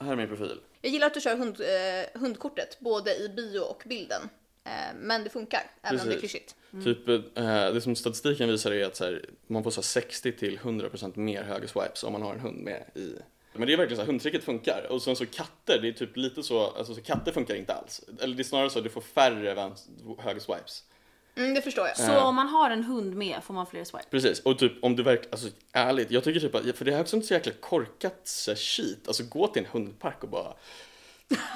[0.00, 0.60] här är min profil.
[0.80, 4.22] Jag gillar att du kör hund, eh, hundkortet både i bio och bilden.
[4.64, 6.30] Eh, men det funkar, även om det är Precis.
[6.30, 6.54] klyschigt.
[6.84, 10.32] Typ, eh, det som statistiken visar är att så här, man får så här 60
[10.32, 13.12] till 100% mer höger swipes om man har en hund med i
[13.58, 14.86] Men det är verkligen så här, hundtricket funkar.
[14.90, 18.00] Och sen så katter, det är typ lite så, alltså så katter funkar inte alls.
[18.20, 19.72] Eller det är snarare så att du får färre
[20.18, 20.82] höger swipes.
[21.36, 21.96] Mm, det förstår jag.
[21.96, 24.04] Så om man har en hund med får man fler swipe.
[24.10, 26.98] Precis, och typ om du verkligen, alltså ärligt, jag tycker typ att, för det här
[26.98, 28.20] är också inte så jäkla korkat
[28.56, 30.54] shit, alltså gå till en hundpark och bara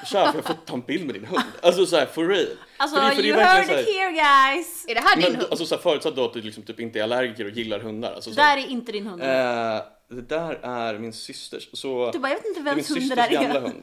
[0.07, 1.43] Tja, får jag få ta en bild med din hund?
[1.63, 2.47] Alltså såhär, for real.
[2.77, 4.13] Alltså För det- för det you verkligen heard it så här- here
[4.57, 4.85] guys!
[4.89, 5.47] Är det här din Men hund?
[5.51, 8.13] alltså så här, förutsatt då att du liksom typ inte är allergiker och gillar hundar.
[8.13, 9.23] Alltså, så, Där är inte din hund.
[9.23, 13.15] eh, det där är min systers, så Du bara, jag vet inte vems hund det
[13.15, 13.61] där gamla är.
[13.61, 13.83] hund.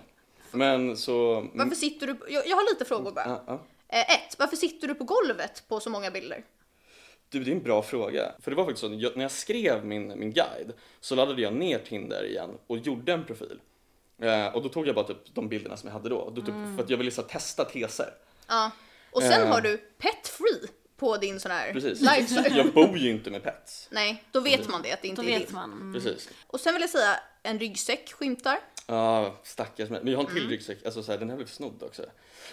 [0.52, 1.48] Men så...
[1.54, 2.26] Varför sitter du på...
[2.30, 3.42] jag, jag har lite frågor bara.
[3.48, 3.66] Ja.
[3.90, 6.44] Eh, ett, varför sitter du på golvet på så många bilder?
[7.30, 8.32] Du, det är en bra fråga.
[8.40, 11.54] För det var faktiskt så, jag, när jag skrev min, min guide så laddade jag
[11.54, 13.60] ner Tinder igen och gjorde en profil.
[14.22, 16.30] Eh, och då tog jag bara typ de bilderna som jag hade då.
[16.36, 16.76] då typ, Mm.
[16.78, 18.13] För att jag ville så här, testa teser.
[18.48, 18.72] Ja.
[19.12, 19.48] Och sen Eh.
[19.48, 22.02] har du pet free på din sån här Precis.
[22.02, 22.58] lifestyle.
[22.58, 23.88] Jag bor ju inte med pets.
[23.92, 25.56] Nej, då vet man det att det inte Då är vet din.
[25.56, 25.72] man.
[25.72, 25.94] Mm.
[25.94, 26.30] Precis.
[26.48, 28.60] Och sen vill jag säga en ryggsäck skymtar.
[28.90, 30.00] Ja, stackars mig.
[30.04, 30.42] Men jag har en Mm.
[30.42, 32.02] till ryggsäck, alltså så här, den här blev snodd också.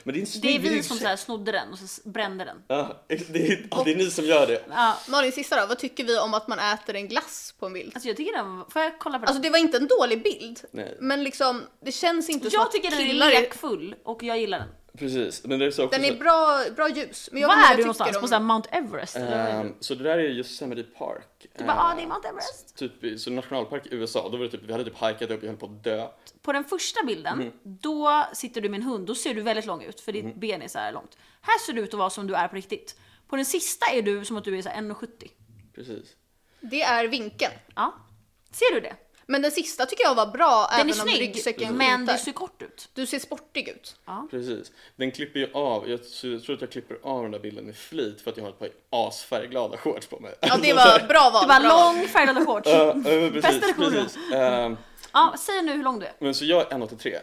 [0.02, 0.84] Men det är en Det är snygg vi ryggsäck.
[0.84, 2.62] som så här snodde den och så brände den.
[2.68, 3.14] Ja, det
[3.48, 4.64] är, ja, det är ni som gör det.
[4.70, 5.66] Ja, Malin, sista då.
[5.66, 7.90] Vad tycker vi om att man äter en glass på en bild?
[7.94, 8.64] alltså jag tycker den.
[8.70, 9.28] Får jag kolla på den?
[9.28, 10.60] Alltså det var inte en dålig bild.
[10.70, 10.96] Nej.
[11.00, 13.14] Men liksom, det känns inte som jag att tycker den är...
[13.14, 14.68] lekfull och jag gillar den.
[14.98, 15.44] Precis.
[15.44, 17.28] Men det är så också Den är så- bra, bra ljus.
[17.32, 18.08] Men jag Var är du jag någonstans?
[18.08, 19.16] tycker På om- så här Mount Everest?
[19.16, 21.46] Ehm, så det där är Yosemite Park.
[21.58, 22.76] Du bara, ah, Ehm, det är Mount Everest.
[22.76, 25.42] Typ i så nationalpark i USA, då var det typ, vi hade typ hikat upp,
[25.42, 26.06] vi höll på att dö.
[26.42, 27.52] På den första bilden, Mhm.
[27.62, 29.06] då sitter du med en hund.
[29.06, 31.16] Då ser du väldigt lång ut för ditt ben är så här långt.
[31.40, 32.96] Här ser du ut att vara som du är på riktigt.
[33.28, 35.30] På den sista är du som att du är så här 1,70.
[35.74, 36.08] Precis.
[36.60, 37.52] Det är vinkeln.
[37.74, 37.94] Ja.
[38.50, 38.94] Ser du det?
[39.26, 42.18] Men den sista tycker jag var bra Den är även om snygg, ryggsäcken men du
[42.18, 42.88] ser kort ut.
[42.94, 43.96] Du ser sportig ut.
[44.04, 44.28] Ja.
[44.30, 44.72] Precis.
[44.96, 48.20] Den klipper ju av, jag tror att jag klipper av den där bilden med flit
[48.20, 50.34] för att jag har ett par asfärgglada shorts på mig.
[50.40, 51.42] Ja, det var bra val.
[51.42, 52.70] Du bara bra lång färgade shorts.
[53.32, 54.18] Bästa precis, precis.
[54.34, 54.76] Ehm,
[55.12, 56.12] Ja, säg nu hur lång du är.
[56.18, 57.16] men så jag är 1,83.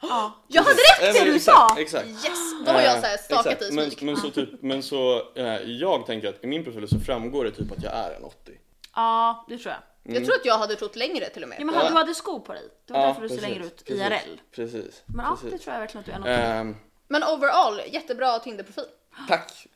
[0.00, 0.32] Ja.
[0.48, 1.14] Jag hade rätt!
[1.14, 1.76] Det du sa.
[1.78, 2.06] Exakt.
[2.08, 2.38] Yes!
[2.66, 3.72] Då har jag så här Eh, stakat exakt.
[3.72, 7.00] i men, men så typ, men så, eh, jag tänker att i min profil så
[7.00, 8.52] framgår det typ att jag är en 80.
[8.94, 9.82] ja, det tror jag.
[10.02, 11.60] Jag tror att jag hade trott längre till och med.
[11.60, 11.88] Ja, men Ja.
[11.88, 12.62] du hade skor på dig.
[12.86, 14.40] Det var Ja, därför du ser precis, längre ut precis, IRL.
[14.54, 15.02] Precis.
[15.06, 15.64] Men ja, det precis.
[15.64, 16.28] tror jag verkligen att du är något.
[16.28, 16.76] Ehm,
[17.08, 18.84] Men overall, jättebra Tinder-profil.
[19.28, 19.66] tack.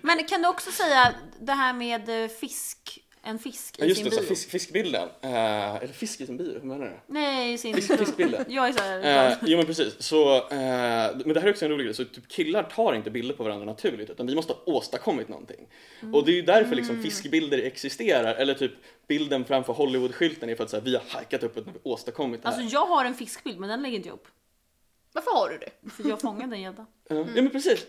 [0.00, 4.00] Men kan du också säga det här med eh, fisk, en fisk Ja, i just
[4.00, 4.26] sin det, bio?
[4.28, 5.08] fisk, fiskbilden.
[5.20, 6.92] Eh, eller fisk i sin bio, hur menar du?
[7.06, 7.74] Nej, i sin...
[7.74, 8.44] Fisk- fiskbilden.
[8.48, 9.30] Jag är såhär...
[9.30, 12.04] Eh, jo men precis, så, eh, men det här är också en rolig grej, så
[12.04, 15.66] typ killar tar inte bilder på varandra naturligt utan vi måste ha åstadkommit någonting.
[16.12, 18.72] Och det är ju därför liksom fiskbilder existerar, eller typ
[19.08, 22.48] bilden framför Hollywood-skylten är för att så här, vi har hajkat upp och åstadkommit det
[22.48, 22.56] här.
[22.56, 24.28] Alltså jag har en fiskbild men den lägger inte jag upp.
[25.12, 25.90] Varför har du det?
[25.90, 26.86] För jag fångade en gädda.
[27.08, 27.86] Ja, ja men precis.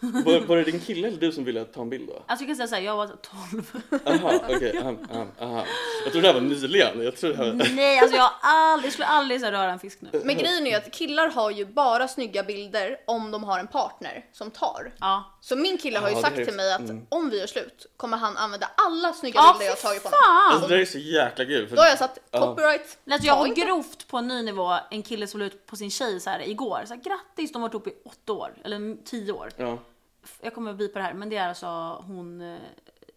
[0.00, 2.22] Var, var det din kille eller du som ville ta en bild då?
[2.26, 3.06] Alltså jag kan säga såhär, jag var
[3.50, 3.82] 12.
[4.06, 5.64] Aha, okej, aha, aha, aha.
[6.04, 8.86] Jag tror det här var nyligen, jag tror det här Nej alltså jag har aldrig,
[8.86, 10.20] jag skulle aldrig så här, röra en fisk nu.
[10.24, 13.66] Men grejen är ju att killar har ju bara snygga bilder om de har en
[13.66, 14.92] partner som tar.
[15.00, 15.38] Ja.
[15.40, 17.06] Så min kille har ju Ja, det sagt är- till mig att mm.
[17.08, 20.02] om vi gör slut kommer han använda alla snygga Ja bilder jag har fy tagit
[20.02, 20.20] på honom.
[20.24, 20.52] fan!
[20.52, 21.68] Alltså det där är så jäkla kul.
[21.68, 22.40] För, Då har jag satt Ja.
[22.40, 22.98] copyright.
[23.10, 23.60] Alltså jag Ta har inte.
[23.60, 26.48] grovt på en ny nivå en kille som la ut på sin tjej så här
[26.48, 26.82] igår.
[26.86, 28.54] Så här, grattis, de har varit ihop i åtta år.
[28.64, 29.48] Eller tio år.
[29.56, 29.78] ja.
[30.40, 31.66] Jag kommer att bipa det här men det är alltså
[32.06, 32.56] hon eh,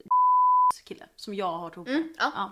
[0.85, 1.87] kille som jag har med.
[1.87, 2.31] Mm, ja.
[2.35, 2.51] Ja.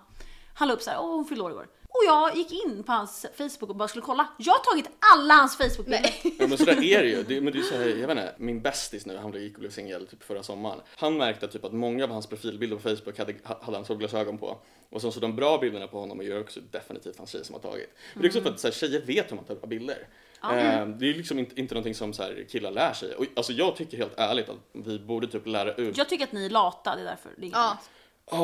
[0.53, 1.67] Han la upp så här, åh hon fyllde år igår.
[1.91, 4.27] Och jag gick in på hans Facebook och bara skulle kolla.
[4.37, 6.15] Jag har tagit alla hans Facebook-bilder.
[6.39, 7.23] Ja men sådär är det ju.
[7.23, 9.53] Det, men det är så här, jag vet inte, min bästis nu, han blev- gick
[9.53, 10.79] och blev singel typ förra sommaren.
[10.97, 14.57] Han märkte typ att många av hans profilbilder på Facebook hade, hade han solglasögon på.
[14.89, 17.53] Och sen så de bra bilderna på honom är ju också definitivt hans tjej som
[17.53, 17.89] har tagit.
[18.13, 20.07] Men det är också för att så här, tjejer vet hur man tar bra bilder.
[20.43, 23.15] Eh, det är liksom inte, inte någonting som så här, killar lär sig.
[23.15, 25.97] Och, alltså jag tycker helt ärligt att vi borde typ lära ut.
[25.97, 27.29] Jag tycker att ni är lata, det är därför.
[27.37, 27.77] Det, är inget Ja.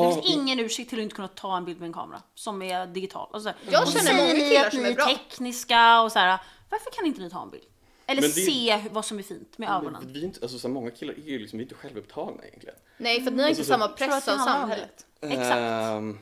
[0.08, 2.62] det finns ingen ursäkt till att inte kunna ta en bild med en kamera som
[2.62, 3.28] är digital.
[3.32, 5.06] Och så här, Jag känner många killar att som ni är bra.
[5.06, 6.38] tekniska och så här.
[6.70, 7.64] Varför kan inte ni ta en bild?
[8.06, 10.02] Eller det- se vad som är fint med ögonen.
[10.12, 12.44] vi är inte, alltså, så här, många killar är ju liksom, vi är inte självupptagna
[12.44, 12.76] egentligen.
[12.98, 15.06] Nej för att ni har inte Alltså, samma press av samhället.
[15.20, 15.56] Exakt.
[15.56, 16.18] Ehm,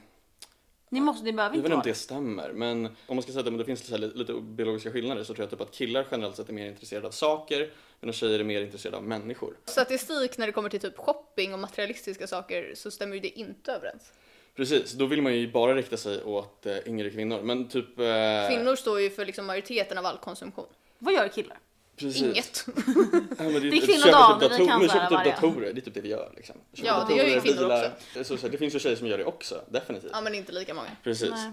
[0.94, 3.32] Ni, måste, ni behöver Jag inte vet inte om det stämmer, men om man ska
[3.32, 5.72] säga att det finns så här lite, lite biologiska skillnader så tror jag typ att
[5.72, 9.56] killar generellt sett är mer intresserade av saker medan tjejer är mer intresserade av människor.
[9.64, 13.72] Statistik när det kommer till typ shopping och materialistiska saker så stämmer ju det inte
[13.72, 14.12] överens.
[14.56, 17.98] Precis, då vill man ju bara rikta sig åt äh, yngre kvinnor, men typ...
[17.98, 20.66] eh, Kvinnor står ju för liksom majoriteten av all konsumtion.
[20.98, 21.58] Vad gör killar?
[21.96, 22.22] Precis.
[22.22, 22.64] Inget.
[22.76, 25.82] Ja, men Det är kvinnodagen, typ vi dator- kan men köper typ datorer, det är
[25.82, 26.32] typ det vi gör.
[26.36, 26.56] Liksom.
[26.72, 27.92] Köper Ja, det gör ju kvinnor bilar.
[28.24, 30.10] Så, så, det finns ju tjejer som gör det också, definitivt.
[30.14, 30.88] ja men inte lika många.
[31.02, 31.30] Precis.
[31.30, 31.52] Nej.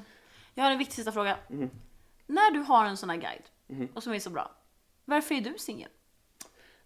[0.56, 1.38] Jag har en viktig sista fråga.
[1.50, 1.70] Mhm.
[2.28, 4.52] När du har en sån här guide och som är så bra.
[5.06, 5.90] Varför är du singel?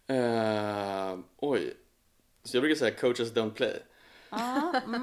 [0.08, 1.74] Eh, oj.
[2.44, 3.84] Så jag brukar säga coaches don't play.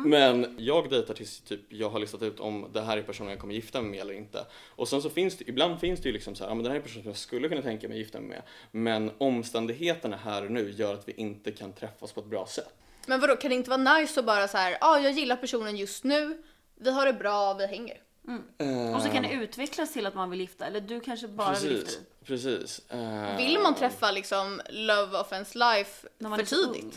[0.05, 3.39] Men jag dejtar tills typ jag har listat ut om det här är personen jag
[3.41, 4.47] kommer gifta mig med eller inte.
[4.69, 6.69] Och sen så finns det, ibland finns det ju liksom så här, ja men det
[6.71, 8.43] här är en person som jag skulle kunna tänka mig gifta mig med.
[8.71, 12.75] Men omständigheterna här och nu gör att vi inte kan träffas på ett bra sätt.
[13.07, 15.37] Men vadå, kan det inte vara nice att bara så här, ja ah, jag gillar
[15.37, 16.43] personen just nu,
[16.77, 17.97] vi har det bra, vi hänger.
[18.97, 21.73] Och så kan det utvecklas till att man vill gifta, eller du kanske bara vill
[21.73, 21.91] gifta
[22.25, 22.59] Precis, dig.
[22.59, 22.91] precis.
[22.91, 26.83] Eh, Vill man träffa liksom love of ens life När man för tidigt?
[26.85, 26.93] ung.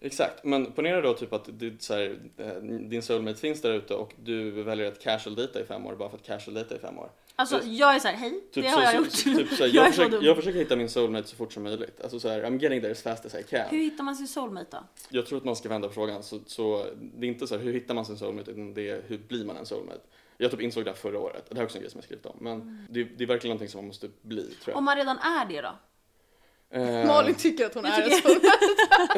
[0.00, 3.94] Exakt, men ponera då typ att du, så här, eh, din soulmate finns där ute
[3.94, 6.78] och du väljer att casual dejta i fem år bara för att casual dejta i
[6.78, 7.10] fem år.
[7.36, 9.38] Alltså jag är såhär, hej, Typ det så, har jag så, gjort.
[9.38, 11.62] Typ så här, jag jag, så försöker, jag försöker hitta min soulmate så fort som
[11.62, 12.00] möjligt.
[12.00, 13.68] Alltså så här, I'm getting there as fast as I can.
[13.70, 14.78] Hur hittar man sin soulmate då?
[15.08, 16.22] Jag tror att man ska vända på frågan.
[16.22, 19.02] Så, så det är inte så här, hur hittar man sin soulmate utan det är
[19.06, 20.00] hur blir man en soulmate.
[20.36, 21.44] Jag typ insåg det här förra året.
[21.48, 22.36] Det här är också en grej som jag skrivit om.
[22.40, 22.86] Men Mm.
[22.90, 24.76] det, det är verkligen någonting som man måste bli tror jag.
[24.76, 25.70] Om man redan är det då?
[26.70, 28.40] Eh, Malin tycker att hon är en tycker- sån.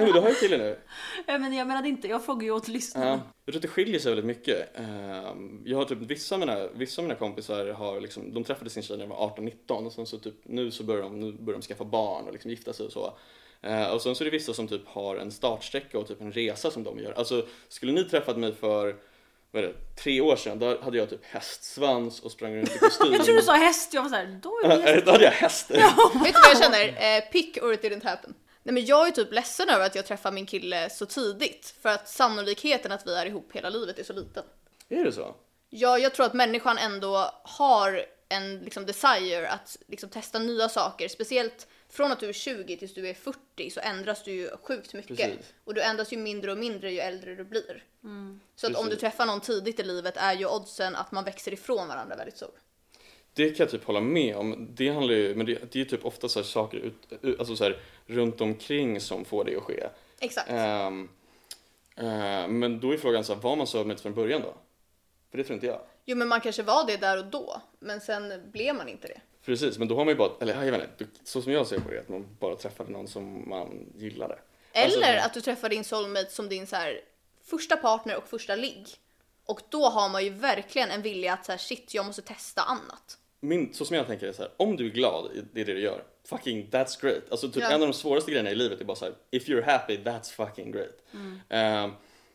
[0.05, 0.79] men du har ju kille nu.
[1.27, 3.07] Ja, men jag menade inte, jag frågar ju åt lyssnarna.
[3.07, 4.79] Ja, jag tror att det skiljer sig väldigt mycket.
[4.79, 8.71] Ehm, Jag har typ, vissa av mina, vissa av mina kompisar har liksom, de träffade
[8.71, 11.33] sin tjej när de var 18-19 och sen så typ, nu så börjar de, nu
[11.33, 13.13] börjar de skaffa barn och liksom gifta sig och så.
[13.63, 16.33] Eh, och sen så är det vissa som typ har en startsträcka och typ en
[16.33, 17.13] resa som de gör.
[17.13, 18.97] Alltså skulle ni träffat mig för,
[19.51, 22.79] vad är det, tre år sedan, då hade jag typ hästsvans och sprang runt i
[22.81, 23.13] kostym.
[23.13, 25.07] Jag tror du sa häst, jag var såhär, då är det häst.
[25.07, 25.71] Då hade jag häst.
[25.71, 25.79] Vet
[26.15, 27.17] du vad jag känner?
[27.17, 28.35] Eh, pick or it didn't happen.
[28.63, 31.75] Nej men jag är typ ledsen över att jag träffar min kille så tidigt.
[31.83, 34.45] För att sannolikheten att vi är ihop hela livet är så liten.
[34.89, 35.35] Är det så?
[35.71, 41.09] Ja, jag tror att människan ändå har en liksom, desire att liksom, testa nya saker.
[41.09, 44.95] Speciellt från att du är 20 tills du är 40 så ändras du ju sjukt
[44.95, 45.17] mycket.
[45.17, 45.53] Precis.
[45.65, 47.85] Och du ändras ju mindre och mindre ju äldre du blir.
[48.57, 51.53] Så att om du träffar någon tidigt i livet är ju oddsen att man växer
[51.53, 52.51] ifrån varandra väldigt stor.
[53.35, 54.69] Det kan jag typ hålla med om.
[54.75, 57.57] Det handlar ju, men det, det är ju typ ofta så här saker ut, alltså
[57.57, 59.87] så här, runt omkring som får det att ske.
[60.21, 60.51] Exakt.
[60.51, 61.09] Ehm,
[61.97, 64.55] eh, men då är frågan så här, var man soulmate från början då?
[65.31, 65.81] För det tror inte jag.
[66.05, 69.21] Jo men man kanske var det där och då, men sen blev man inte det.
[69.51, 71.81] Precis, men då har man ju bara, eller jag vet inte, så som jag ser
[71.81, 74.39] på det, att man bara träffade någon som man gillade.
[74.73, 77.01] Eller Alltså, att du träffar din soulmate som din så här,
[77.45, 78.87] första partner och första ligg.
[79.47, 82.63] Och då har man ju verkligen en vilja att så här, shit, jag måste testa
[82.63, 83.19] annat.
[83.41, 85.73] min, så som jag tänker är så här, om du är glad i i det
[85.73, 87.23] du gör, fucking that's great.
[87.31, 87.69] Alltså typ Ja.
[87.71, 90.31] en av de svåraste grejerna i livet är bara så här, if you're happy, that's
[90.33, 91.03] fucking great.
[91.49, 91.91] Ehm,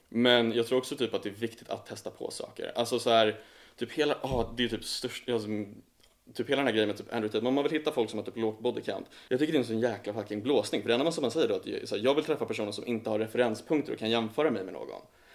[0.09, 2.71] men jag tror också typ att det är viktigt att testa på saker.
[2.75, 3.39] Alltså så här,
[3.77, 5.47] typ hela, ah, det är typ störst, alltså,
[6.33, 8.19] Typ hela den här grejen med typ Andrew Tate, men man vill hitta folk som
[8.19, 9.07] har typ lågt body count.
[9.27, 10.81] Jag tycker det är en sån jäkla fucking blåsning.
[10.81, 12.45] För det enda man som man säger då att jag, så här, jag vill träffa
[12.45, 14.87] personer som inte har referenspunkter och kan jämföra mig med någon.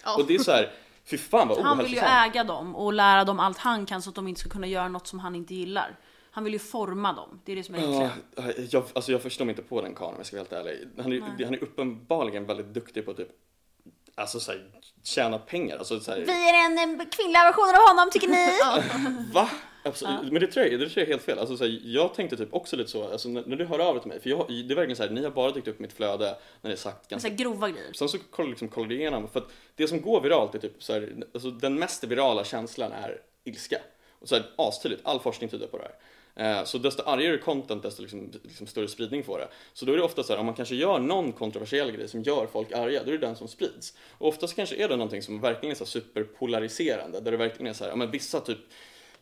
[0.03, 0.15] Ja.
[0.15, 0.71] Och det är så här,
[1.05, 4.09] fy fan vad Han vill ju äga dem och lära dem allt han kan så
[4.09, 5.99] att de inte ska kunna göra något som han inte gillar.
[6.31, 8.09] Han vill ju forma dem, det är det som är Ja,
[8.49, 8.73] äckligt.
[8.73, 10.87] jag, alltså jag förstår mig inte på den karln om jag ska vara helt ärlig.
[10.97, 13.27] Han är, han är uppenbarligen väldigt duktig på typ,
[14.15, 14.61] alltså så här,
[15.03, 15.77] tjäna pengar.
[15.77, 18.47] Alltså så här, Vi är en kvinnliga versionen av honom tycker ni?
[19.33, 19.49] va?
[19.83, 20.31] Absolut.
[20.31, 21.39] Men det tror, jag, det tror jag är helt fel.
[21.39, 23.93] Alltså, så här, jag tänkte typ också lite så, alltså, när, när du hör av
[23.93, 25.79] dig till mig, för jag, det är verkligen så här, ni har bara dykt upp
[25.79, 27.93] i mitt flöde när det är sagt Så ganska här grova grejer.
[27.93, 30.83] Sen så kollar, liksom, kollar du igenom, för att det som går viralt är typ
[30.83, 33.77] så här, alltså den mest virala känslan är ilska.
[34.19, 35.95] Och så här, astydligt, all forskning tyder på det här.
[36.35, 39.47] Eh, Så desto argare content, desto liksom, liksom större spridning får det.
[39.73, 42.23] Så då är det ofta så här, om man kanske gör någon kontroversiell grej som
[42.23, 43.93] gör folk arga, då är det den som sprids.
[44.17, 47.73] Och oftast kanske är det någonting som verkligen är så superpolariserande, där det verkligen är
[47.73, 48.57] så här, ja men vissa typ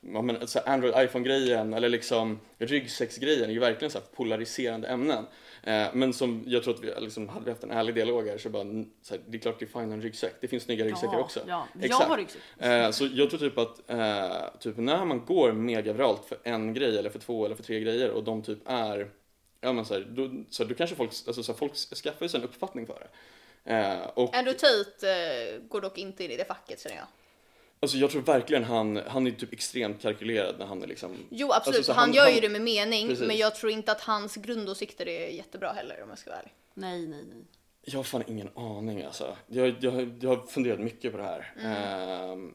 [0.02, 4.88] ja, men, så här Android iPhone-grejen eller liksom ryggsäcksgrejen är ju verkligen så här polariserande
[4.88, 5.26] ämnen.
[5.64, 8.38] Eh, men som jag tror att vi liksom, hade vi haft en ärlig dialog här
[8.38, 8.64] så bara,
[9.02, 10.34] så här, det är klart det är fine en ryggsäck.
[10.42, 11.40] Det finns snygga ryggsäckar Ja, också.
[11.48, 11.68] ja.
[11.74, 12.10] Jag Exakt.
[12.10, 12.42] har ryggsäck.
[12.58, 16.74] Eh, så jag tror typ att eh, typ när man går mega viralt för en
[16.74, 19.10] grej eller för två eller för tre grejer och de typ är,
[19.62, 22.28] ja men så här, då, så här, då kanske folk, alltså så här, folk skaffar
[22.28, 23.10] sig en uppfattning för det.
[23.64, 27.06] Eh, och Andrew Tate eh, går dock inte in i det facket känner jag.
[27.82, 31.52] Alltså jag tror verkligen han, han är typ extremt kalkylerad när han är liksom Jo
[31.52, 33.28] absolut, Alltså, så han, han- gör ju han- det med mening Precis.
[33.28, 36.54] men jag tror inte att hans grundåsikter är jättebra heller om jag ska vara ärlig.
[36.74, 37.44] Nej, nej, nej.
[37.82, 39.36] Jag har fan ingen aning alltså.
[39.48, 41.54] Jag, jag, jag har funderat mycket på det här.
[41.64, 42.54] Ehm,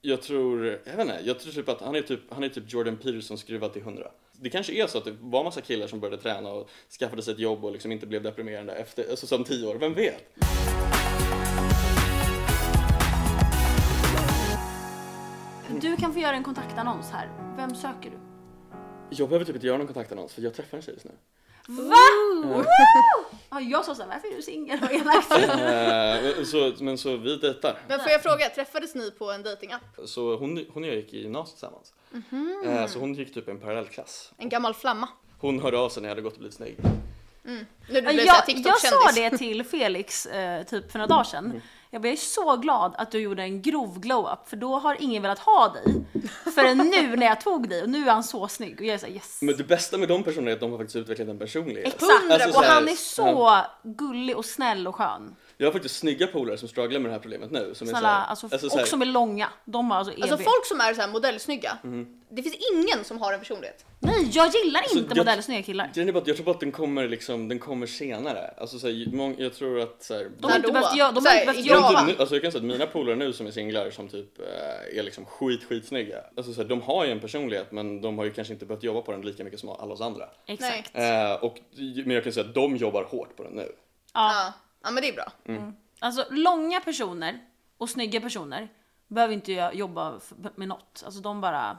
[0.00, 2.72] jag tror, jag vet inte, jag tror typ att han är typ, han är typ
[2.72, 4.10] Jordan Peterson skruvad till 100.
[4.32, 7.34] Det kanske är så att det var massa killar som började träna och skaffade sig
[7.34, 10.24] ett jobb och liksom inte blev deprimerande efter, alltså som 10 år, vem vet?
[15.80, 17.30] Du kan få göra en kontaktannons här.
[17.56, 18.18] Vem söker du?
[19.10, 21.12] Jag behöver typ inte göra någon kontaktannons för jag träffar en tjej just nu.
[21.68, 21.94] Va?
[23.50, 24.78] Ja, jag sa såhär, varför är du singel?
[24.80, 25.32] Vad elakt.
[25.32, 27.78] Ehm, så, men så vi dejtar.
[27.88, 29.82] Men får jag fråga, träffades ni på en datingapp?
[30.04, 31.92] Så hon, hon och jag gick i gymnasiet tillsammans.
[32.66, 34.32] Ehm, så hon gick typ i en parallellklass.
[34.36, 35.08] En gammal flamma?
[35.38, 36.76] Hon hörde av sig när jag hade gått och blivit snygg.
[37.42, 39.14] När du blev Jag, såhär jag sa TikTok-kändis?
[39.32, 41.60] det till Felix eh, typ för några dagar sedan.
[41.90, 44.96] Jag, bara, jag är så glad att du gjorde en grov glow-up för då har
[45.00, 46.04] ingen velat ha dig
[46.54, 48.98] förrän nu när jag tog dig och nu är han så snygg och jag är
[48.98, 49.38] såhär yes.
[49.42, 51.94] Men det bästa med de personerna är att de har faktiskt utvecklat en personlighet.
[51.94, 52.30] Exakt!
[52.30, 55.36] Alltså, så och här, han är så gullig och snäll och skön.
[55.60, 57.58] Jag har faktiskt snygga polare som strugglar med det här problemet nu.
[57.58, 59.48] Som är så Snälla, här, alltså, alltså, så här, och som är långa.
[59.64, 60.22] De har alltså EB.
[60.22, 62.20] Alltså folk som är så här modellsnygga, Mhm.
[62.30, 63.84] det finns ingen som har en personlighet.
[64.00, 65.84] Nej, jag gillar inte jag- modellsnygga killar.
[65.96, 68.54] Är att jag tror bara att den kommer liksom, den kommer senare.
[68.58, 71.26] Alltså så här, mång- jag tror att så här, De har inte behövt, göra- de
[71.26, 72.06] har inte behövt göra...
[72.06, 74.98] Typ, alltså jag kan säga att mina polare nu som är singlar som typ eh,
[74.98, 76.18] är liksom skit skitsnygga.
[76.36, 78.82] Alltså så här, de har ju en personlighet men de har ju kanske inte behövt
[78.82, 80.24] jobba på den lika mycket som alla oss andra.
[80.46, 80.90] Exakt.
[80.94, 81.58] Eh, och,
[82.04, 83.72] men jag kan säga att de jobbar hårt på den nu.
[84.14, 84.52] Ja.
[84.82, 85.32] Ja, men det är bra.
[85.98, 87.38] Alltså långa personer
[87.78, 88.68] och snygga personer
[89.08, 90.20] behöver inte jag jobba
[90.54, 91.02] med något.
[91.04, 91.78] Alltså de bara...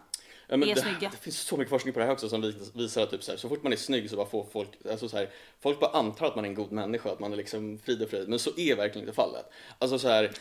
[0.52, 1.10] Ja, men är det, snygga.
[1.10, 3.32] det finns så mycket forskning på det här också som vis- visar att typ så,
[3.32, 5.92] här, så fort man är snygg så bara får folk, alltså så här, folk bara
[5.92, 8.40] antar att man är en god människa, att man är liksom frid och fröjd, men
[8.40, 9.46] så är verkligen inte fallet.
[9.80, 10.24] Alltså så här,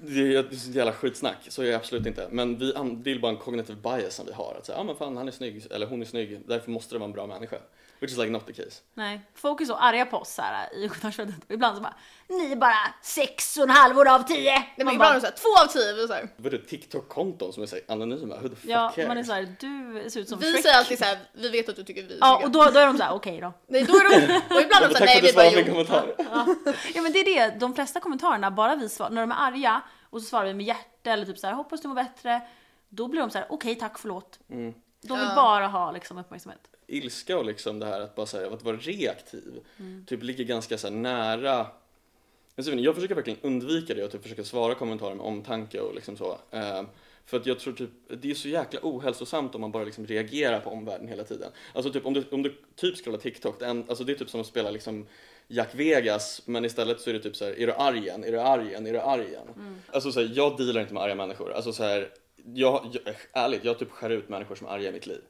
[0.00, 2.28] det är så jävla skitsnack, så är det absolut inte.
[2.30, 4.84] Men vi, det är bara en cognitive bias som vi har, att säga, ja ah,
[4.84, 7.26] men fan han är snygg, eller hon är snygg, därför måste det vara en bra
[7.26, 7.56] människa.
[8.04, 8.82] Which is like not the case.
[8.94, 10.88] Nej, folk är så arga på oss här, i.
[10.88, 10.92] Och
[11.48, 11.94] Ibland så bara,
[12.28, 14.50] ni är bara sex och en halvor av tio.
[14.52, 15.92] Nej, men Man ibland bara, är det så här, två av tio.
[15.92, 18.36] Vi, så här, Vadå TikTok-konton som är så här anonyma?
[18.36, 19.08] Who the fuck ja, cares?
[19.08, 20.62] man är så här, du ser ut som vi Shrek.
[20.62, 22.78] säger alltid så här, vi vet att du tycker vi är Ja, och då, då
[22.78, 23.52] är de så här, okej då.
[23.68, 25.72] Nej, då är de, och ibland är de Ja, så här, nej vi bara jo.
[25.72, 26.14] kommentar.
[26.94, 29.80] Ja men det är det, de flesta kommentarerna, bara vi svarar, när de är arga
[30.10, 32.40] och så svarar vi med hjärta eller typ så här, hoppas du mår bättre.
[32.88, 34.38] Då blir de så här, okej tack förlåt.
[34.50, 34.74] Mm.
[35.02, 35.34] De vill Ja.
[35.34, 36.60] bara ha liksom uppmärksamhet.
[36.86, 40.04] Ilska och liksom det här att bara säga att vara reaktiv Mm.
[40.06, 41.66] typ ligger ganska så nära
[42.56, 46.38] jag, försöker verkligen undvika det och typ försöka svara kommentarer med omtanke och liksom så.
[46.50, 46.86] Ehm,
[47.26, 50.60] för att jag tror typ, det är så jäkla ohälsosamt om man bara liksom reagerar
[50.60, 51.50] på omvärlden hela tiden.
[51.72, 54.16] Alltså typ om du, om du typ scrollar TikTok, det, är en, alltså det är
[54.16, 55.06] typ som att spela liksom
[55.48, 58.32] Jack Vegas men istället så är det typ så här, är du arg igen, är
[58.32, 59.48] du arg igen, är du arg igen?
[59.56, 59.76] Mm.
[59.86, 61.52] Alltså så här, jag dealar inte med arga människor.
[61.52, 62.10] Alltså så här,
[62.54, 65.20] jag, jag, ärligt, jag typ skär ut människor som är arga i mitt liv.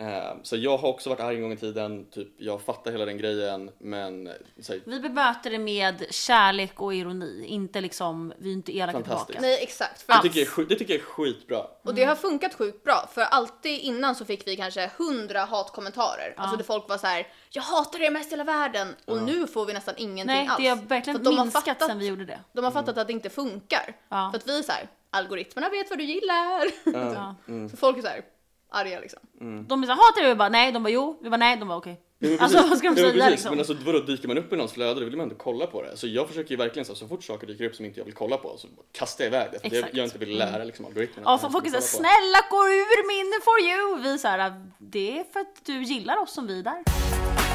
[0.00, 3.04] Eh, Så jag har också varit arg en gång i tiden, typ, jag fattar hela
[3.04, 4.28] den grejen men
[4.62, 9.00] så här, Vi bemöter det med kärlek och ironi, inte liksom, vi är inte elaka
[9.00, 9.38] tillbaka.
[9.40, 10.02] Nej exakt.
[10.02, 11.66] För det, tycker jag är, skit- det tycker jag är skitbra.
[11.84, 16.34] och det har funkat sjukt bra för alltid innan så fick vi kanske hundra hatkommentarer.
[16.36, 18.88] Alltså där folk var så här: jag hatar er mest i hela världen.
[19.04, 20.56] Och nu får vi nästan ingenting Nej, alls.
[20.62, 22.38] det har verkligen de har minskat fattat- sen vi gjorde det.
[22.52, 23.96] De har fattat att det inte funkar.
[24.08, 24.28] Ja.
[24.32, 26.62] För att vi är så här, algoritmerna vet vad du gillar.
[26.84, 27.34] Ja.
[27.70, 28.22] Så folk är så här
[28.70, 29.20] arga liksom.
[29.68, 30.28] De är såhär, hatar du?
[30.28, 32.00] Vi bara nej, de bara jo, vi bara nej, de bara okej.
[32.22, 33.50] Ja, men Alltså vad ska de säga liksom?
[33.50, 35.82] Men alltså vadå, dyker man upp i någons flöde då vill man inte kolla på
[35.82, 35.96] det.
[35.96, 38.14] Så jag försöker ju verkligen så, så fort saker dyker upp som inte jag vill
[38.14, 39.68] kolla på så kastar jag iväg det.
[39.70, 41.38] För jag, jag inte vill lära liksom algoritmerna.
[41.42, 44.12] Ja, folk är ska såhär, snälla gå ur min for you!
[44.12, 47.49] Vi såhär, det är för att du gillar oss som vi är där.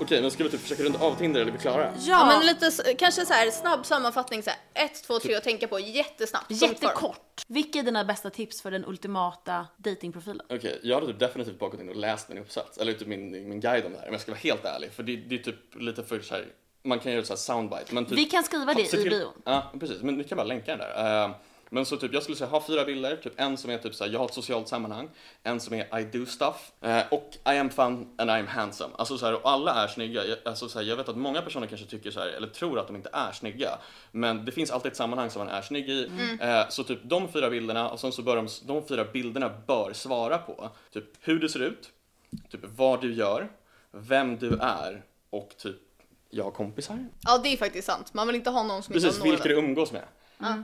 [0.00, 1.92] Okej, men ska vi typ försöka runda av Tinder eller är vi klara?
[1.98, 5.44] Ja, men lite s- kanske så här snabb sammanfattning så här ett, två, tre att
[5.44, 6.46] tänka på jättesnabbt.
[6.50, 7.42] Jättekort.
[7.48, 10.40] Vilka är dina bästa tips för den ultimata datingprofilen?
[10.48, 13.30] Okej, jag hade typ definitivt bara gått in och läst min uppsats, eller typ min,
[13.48, 14.92] min guide om det här, om jag ska vara helt ärlig.
[14.92, 16.46] För det, det är typ lite för så här,
[16.84, 17.94] man kan göra så här soundbite.
[17.94, 19.32] Men typ, Vi kan skriva det se i till- bion.
[19.44, 20.02] Ja, precis.
[20.02, 21.24] Men vi kan bara länka den där.
[21.24, 21.30] Eh,
[21.70, 23.16] men så typ, jag skulle säga ha fyra bilder.
[23.16, 25.10] Typ en som är typ såhär, jag har ett socialt sammanhang.
[25.42, 26.72] En som är I do stuff.
[26.80, 28.94] eh, och I am fun and I am handsome.
[28.98, 30.24] Alltså så här, och alla är snygga.
[30.26, 32.78] Jag, alltså, så här, jag vet att många personer kanske tycker så här, eller tror
[32.78, 33.78] att de inte är snygga.
[34.12, 36.10] Men det finns alltid ett sammanhang som man är snygg i.
[36.40, 39.92] Eh, så typ de fyra bilderna och sen så bör de, de fyra bilderna bör
[39.92, 41.90] svara på typ hur du ser ut,
[42.50, 43.48] typ vad du gör,
[43.90, 45.76] vem du är och typ
[46.30, 47.06] jag har kompisar.
[47.20, 48.14] Ja, det är faktiskt sant.
[48.14, 49.36] Man vill inte ha någon som inte Precis, har några.
[49.42, 50.02] vilka du umgås med.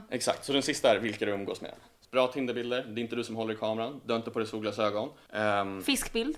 [0.09, 1.71] Exakt, så den sista är vilka du umgås med.
[2.11, 4.47] Bra Tinderbilder, det är inte du som håller i kameran, du har inte på dig
[4.47, 5.09] solglasögon.
[5.33, 6.37] Um, Fiskbild.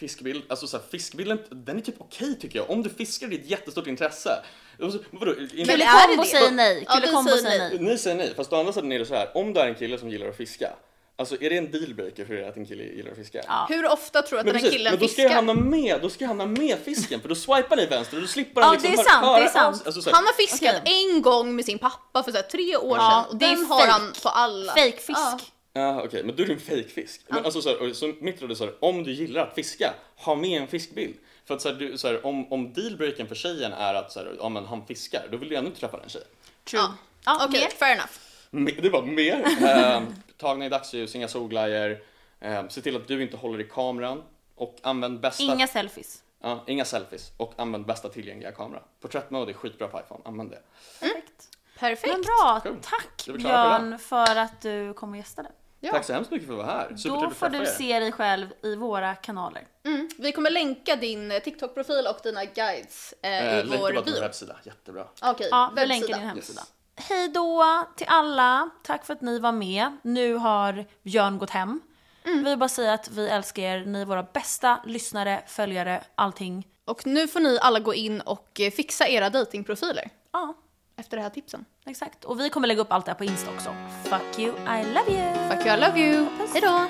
[0.00, 2.70] fiskbild, alltså så här, fiskbilden, den är typ okej tycker jag.
[2.70, 4.44] Om du fiskar, det är ett jättestort intresse.
[4.78, 6.28] Vadå, inte- Men Kulle är det Kombo det?
[6.28, 6.84] säger nej.
[6.88, 7.00] Ja,
[7.42, 7.78] säger nej.
[7.80, 9.36] Ni säger nej, fast å andra sidan är det så här.
[9.36, 10.72] om du är en kille som gillar att fiska,
[11.18, 13.42] alltså är det en dealbreaker för er att en kille gillar att fiska?
[13.46, 13.66] Ja.
[13.68, 15.36] Hur ofta tror du att Men, den här killen men då ska jag fiskar?
[15.46, 18.28] hamna med, då ska jag hamna med fisken för då swipar ni vänster och då
[18.28, 19.82] slipper Ja, han liksom det är sant, det är sant.
[19.86, 21.12] Alltså, så här, Han har fiskat Okej.
[21.14, 23.78] en gång med sin pappa för så här, tre år Ja, sedan och den har
[23.80, 23.90] fake.
[23.90, 24.72] han på alla.
[24.72, 25.10] Fake fisk.
[25.18, 25.38] Ja.
[25.72, 27.20] Ja okej, men då är det en fejkfisk.
[27.28, 29.94] Men alltså så, här, så mitt råd är så här, om du gillar att fiska,
[30.16, 31.14] ha med en fiskbild.
[31.46, 34.18] För att så här, du, så här, om, om dealbreaken för tjejen är att så
[34.20, 36.28] här, ja, men han fiskar, då vill du ändå inte träffa den tjejen.
[36.70, 36.80] True.
[36.80, 36.94] Ja.
[37.24, 37.68] Ja, Okej, mer?
[37.68, 38.10] fair enough.
[38.50, 39.44] Det var mer.
[39.66, 40.06] Ehm,
[40.36, 41.98] tagna i dagsljus, inga solglajjor.
[42.40, 44.22] Ehm, se till att du inte håller i kameran.
[44.54, 45.42] Och använd bästa...
[45.42, 46.22] Inga selfies.
[46.42, 47.32] Ja, inga selfies.
[47.36, 48.82] Och använd bästa tillgängliga kamera.
[49.00, 50.58] Porträttmode är skitbra på iPhone, använd det.
[51.00, 51.48] Perfekt.
[51.78, 52.12] Perfekt.
[52.12, 52.76] Men bra, Cool.
[52.82, 55.48] tack Björn för att du kom och gästade.
[55.80, 55.92] Ja.
[55.92, 56.96] Tack så hemskt mycket för att vara här.
[57.04, 57.64] Då får du er.
[57.64, 59.66] se dig själv i våra kanaler.
[59.84, 60.08] Mm.
[60.18, 64.02] Vi kommer länka din eh, TikTok-profil och dina guides eh, Eh, i Länka vår bara
[64.02, 64.14] till bio.
[64.14, 65.06] vår webbsida, jättebra.
[65.22, 66.60] Okej, Ja, vi länkar din hemsida.
[66.60, 66.72] Yes.
[66.98, 67.64] Hej då
[67.96, 68.70] till alla.
[68.82, 69.96] Tack för att ni var med.
[70.02, 71.80] Nu har Björn gått hem.
[72.24, 72.38] Mm.
[72.44, 73.84] Vi vill bara säga att vi älskar er.
[73.84, 76.66] Ni är våra bästa lyssnare, följare, allting.
[76.84, 80.54] Och nu får ni alla gå in och eh, fixa era datingprofiler Ja,
[80.96, 81.64] efter det här tipsen.
[81.86, 82.24] exakt.
[82.24, 83.74] Och vi kommer lägga upp allt det här på Insta också.
[84.04, 85.48] Fuck you, I love you.
[85.50, 86.26] Fuck you, I love you.
[86.38, 86.52] Puss.
[86.52, 86.88] Hej då!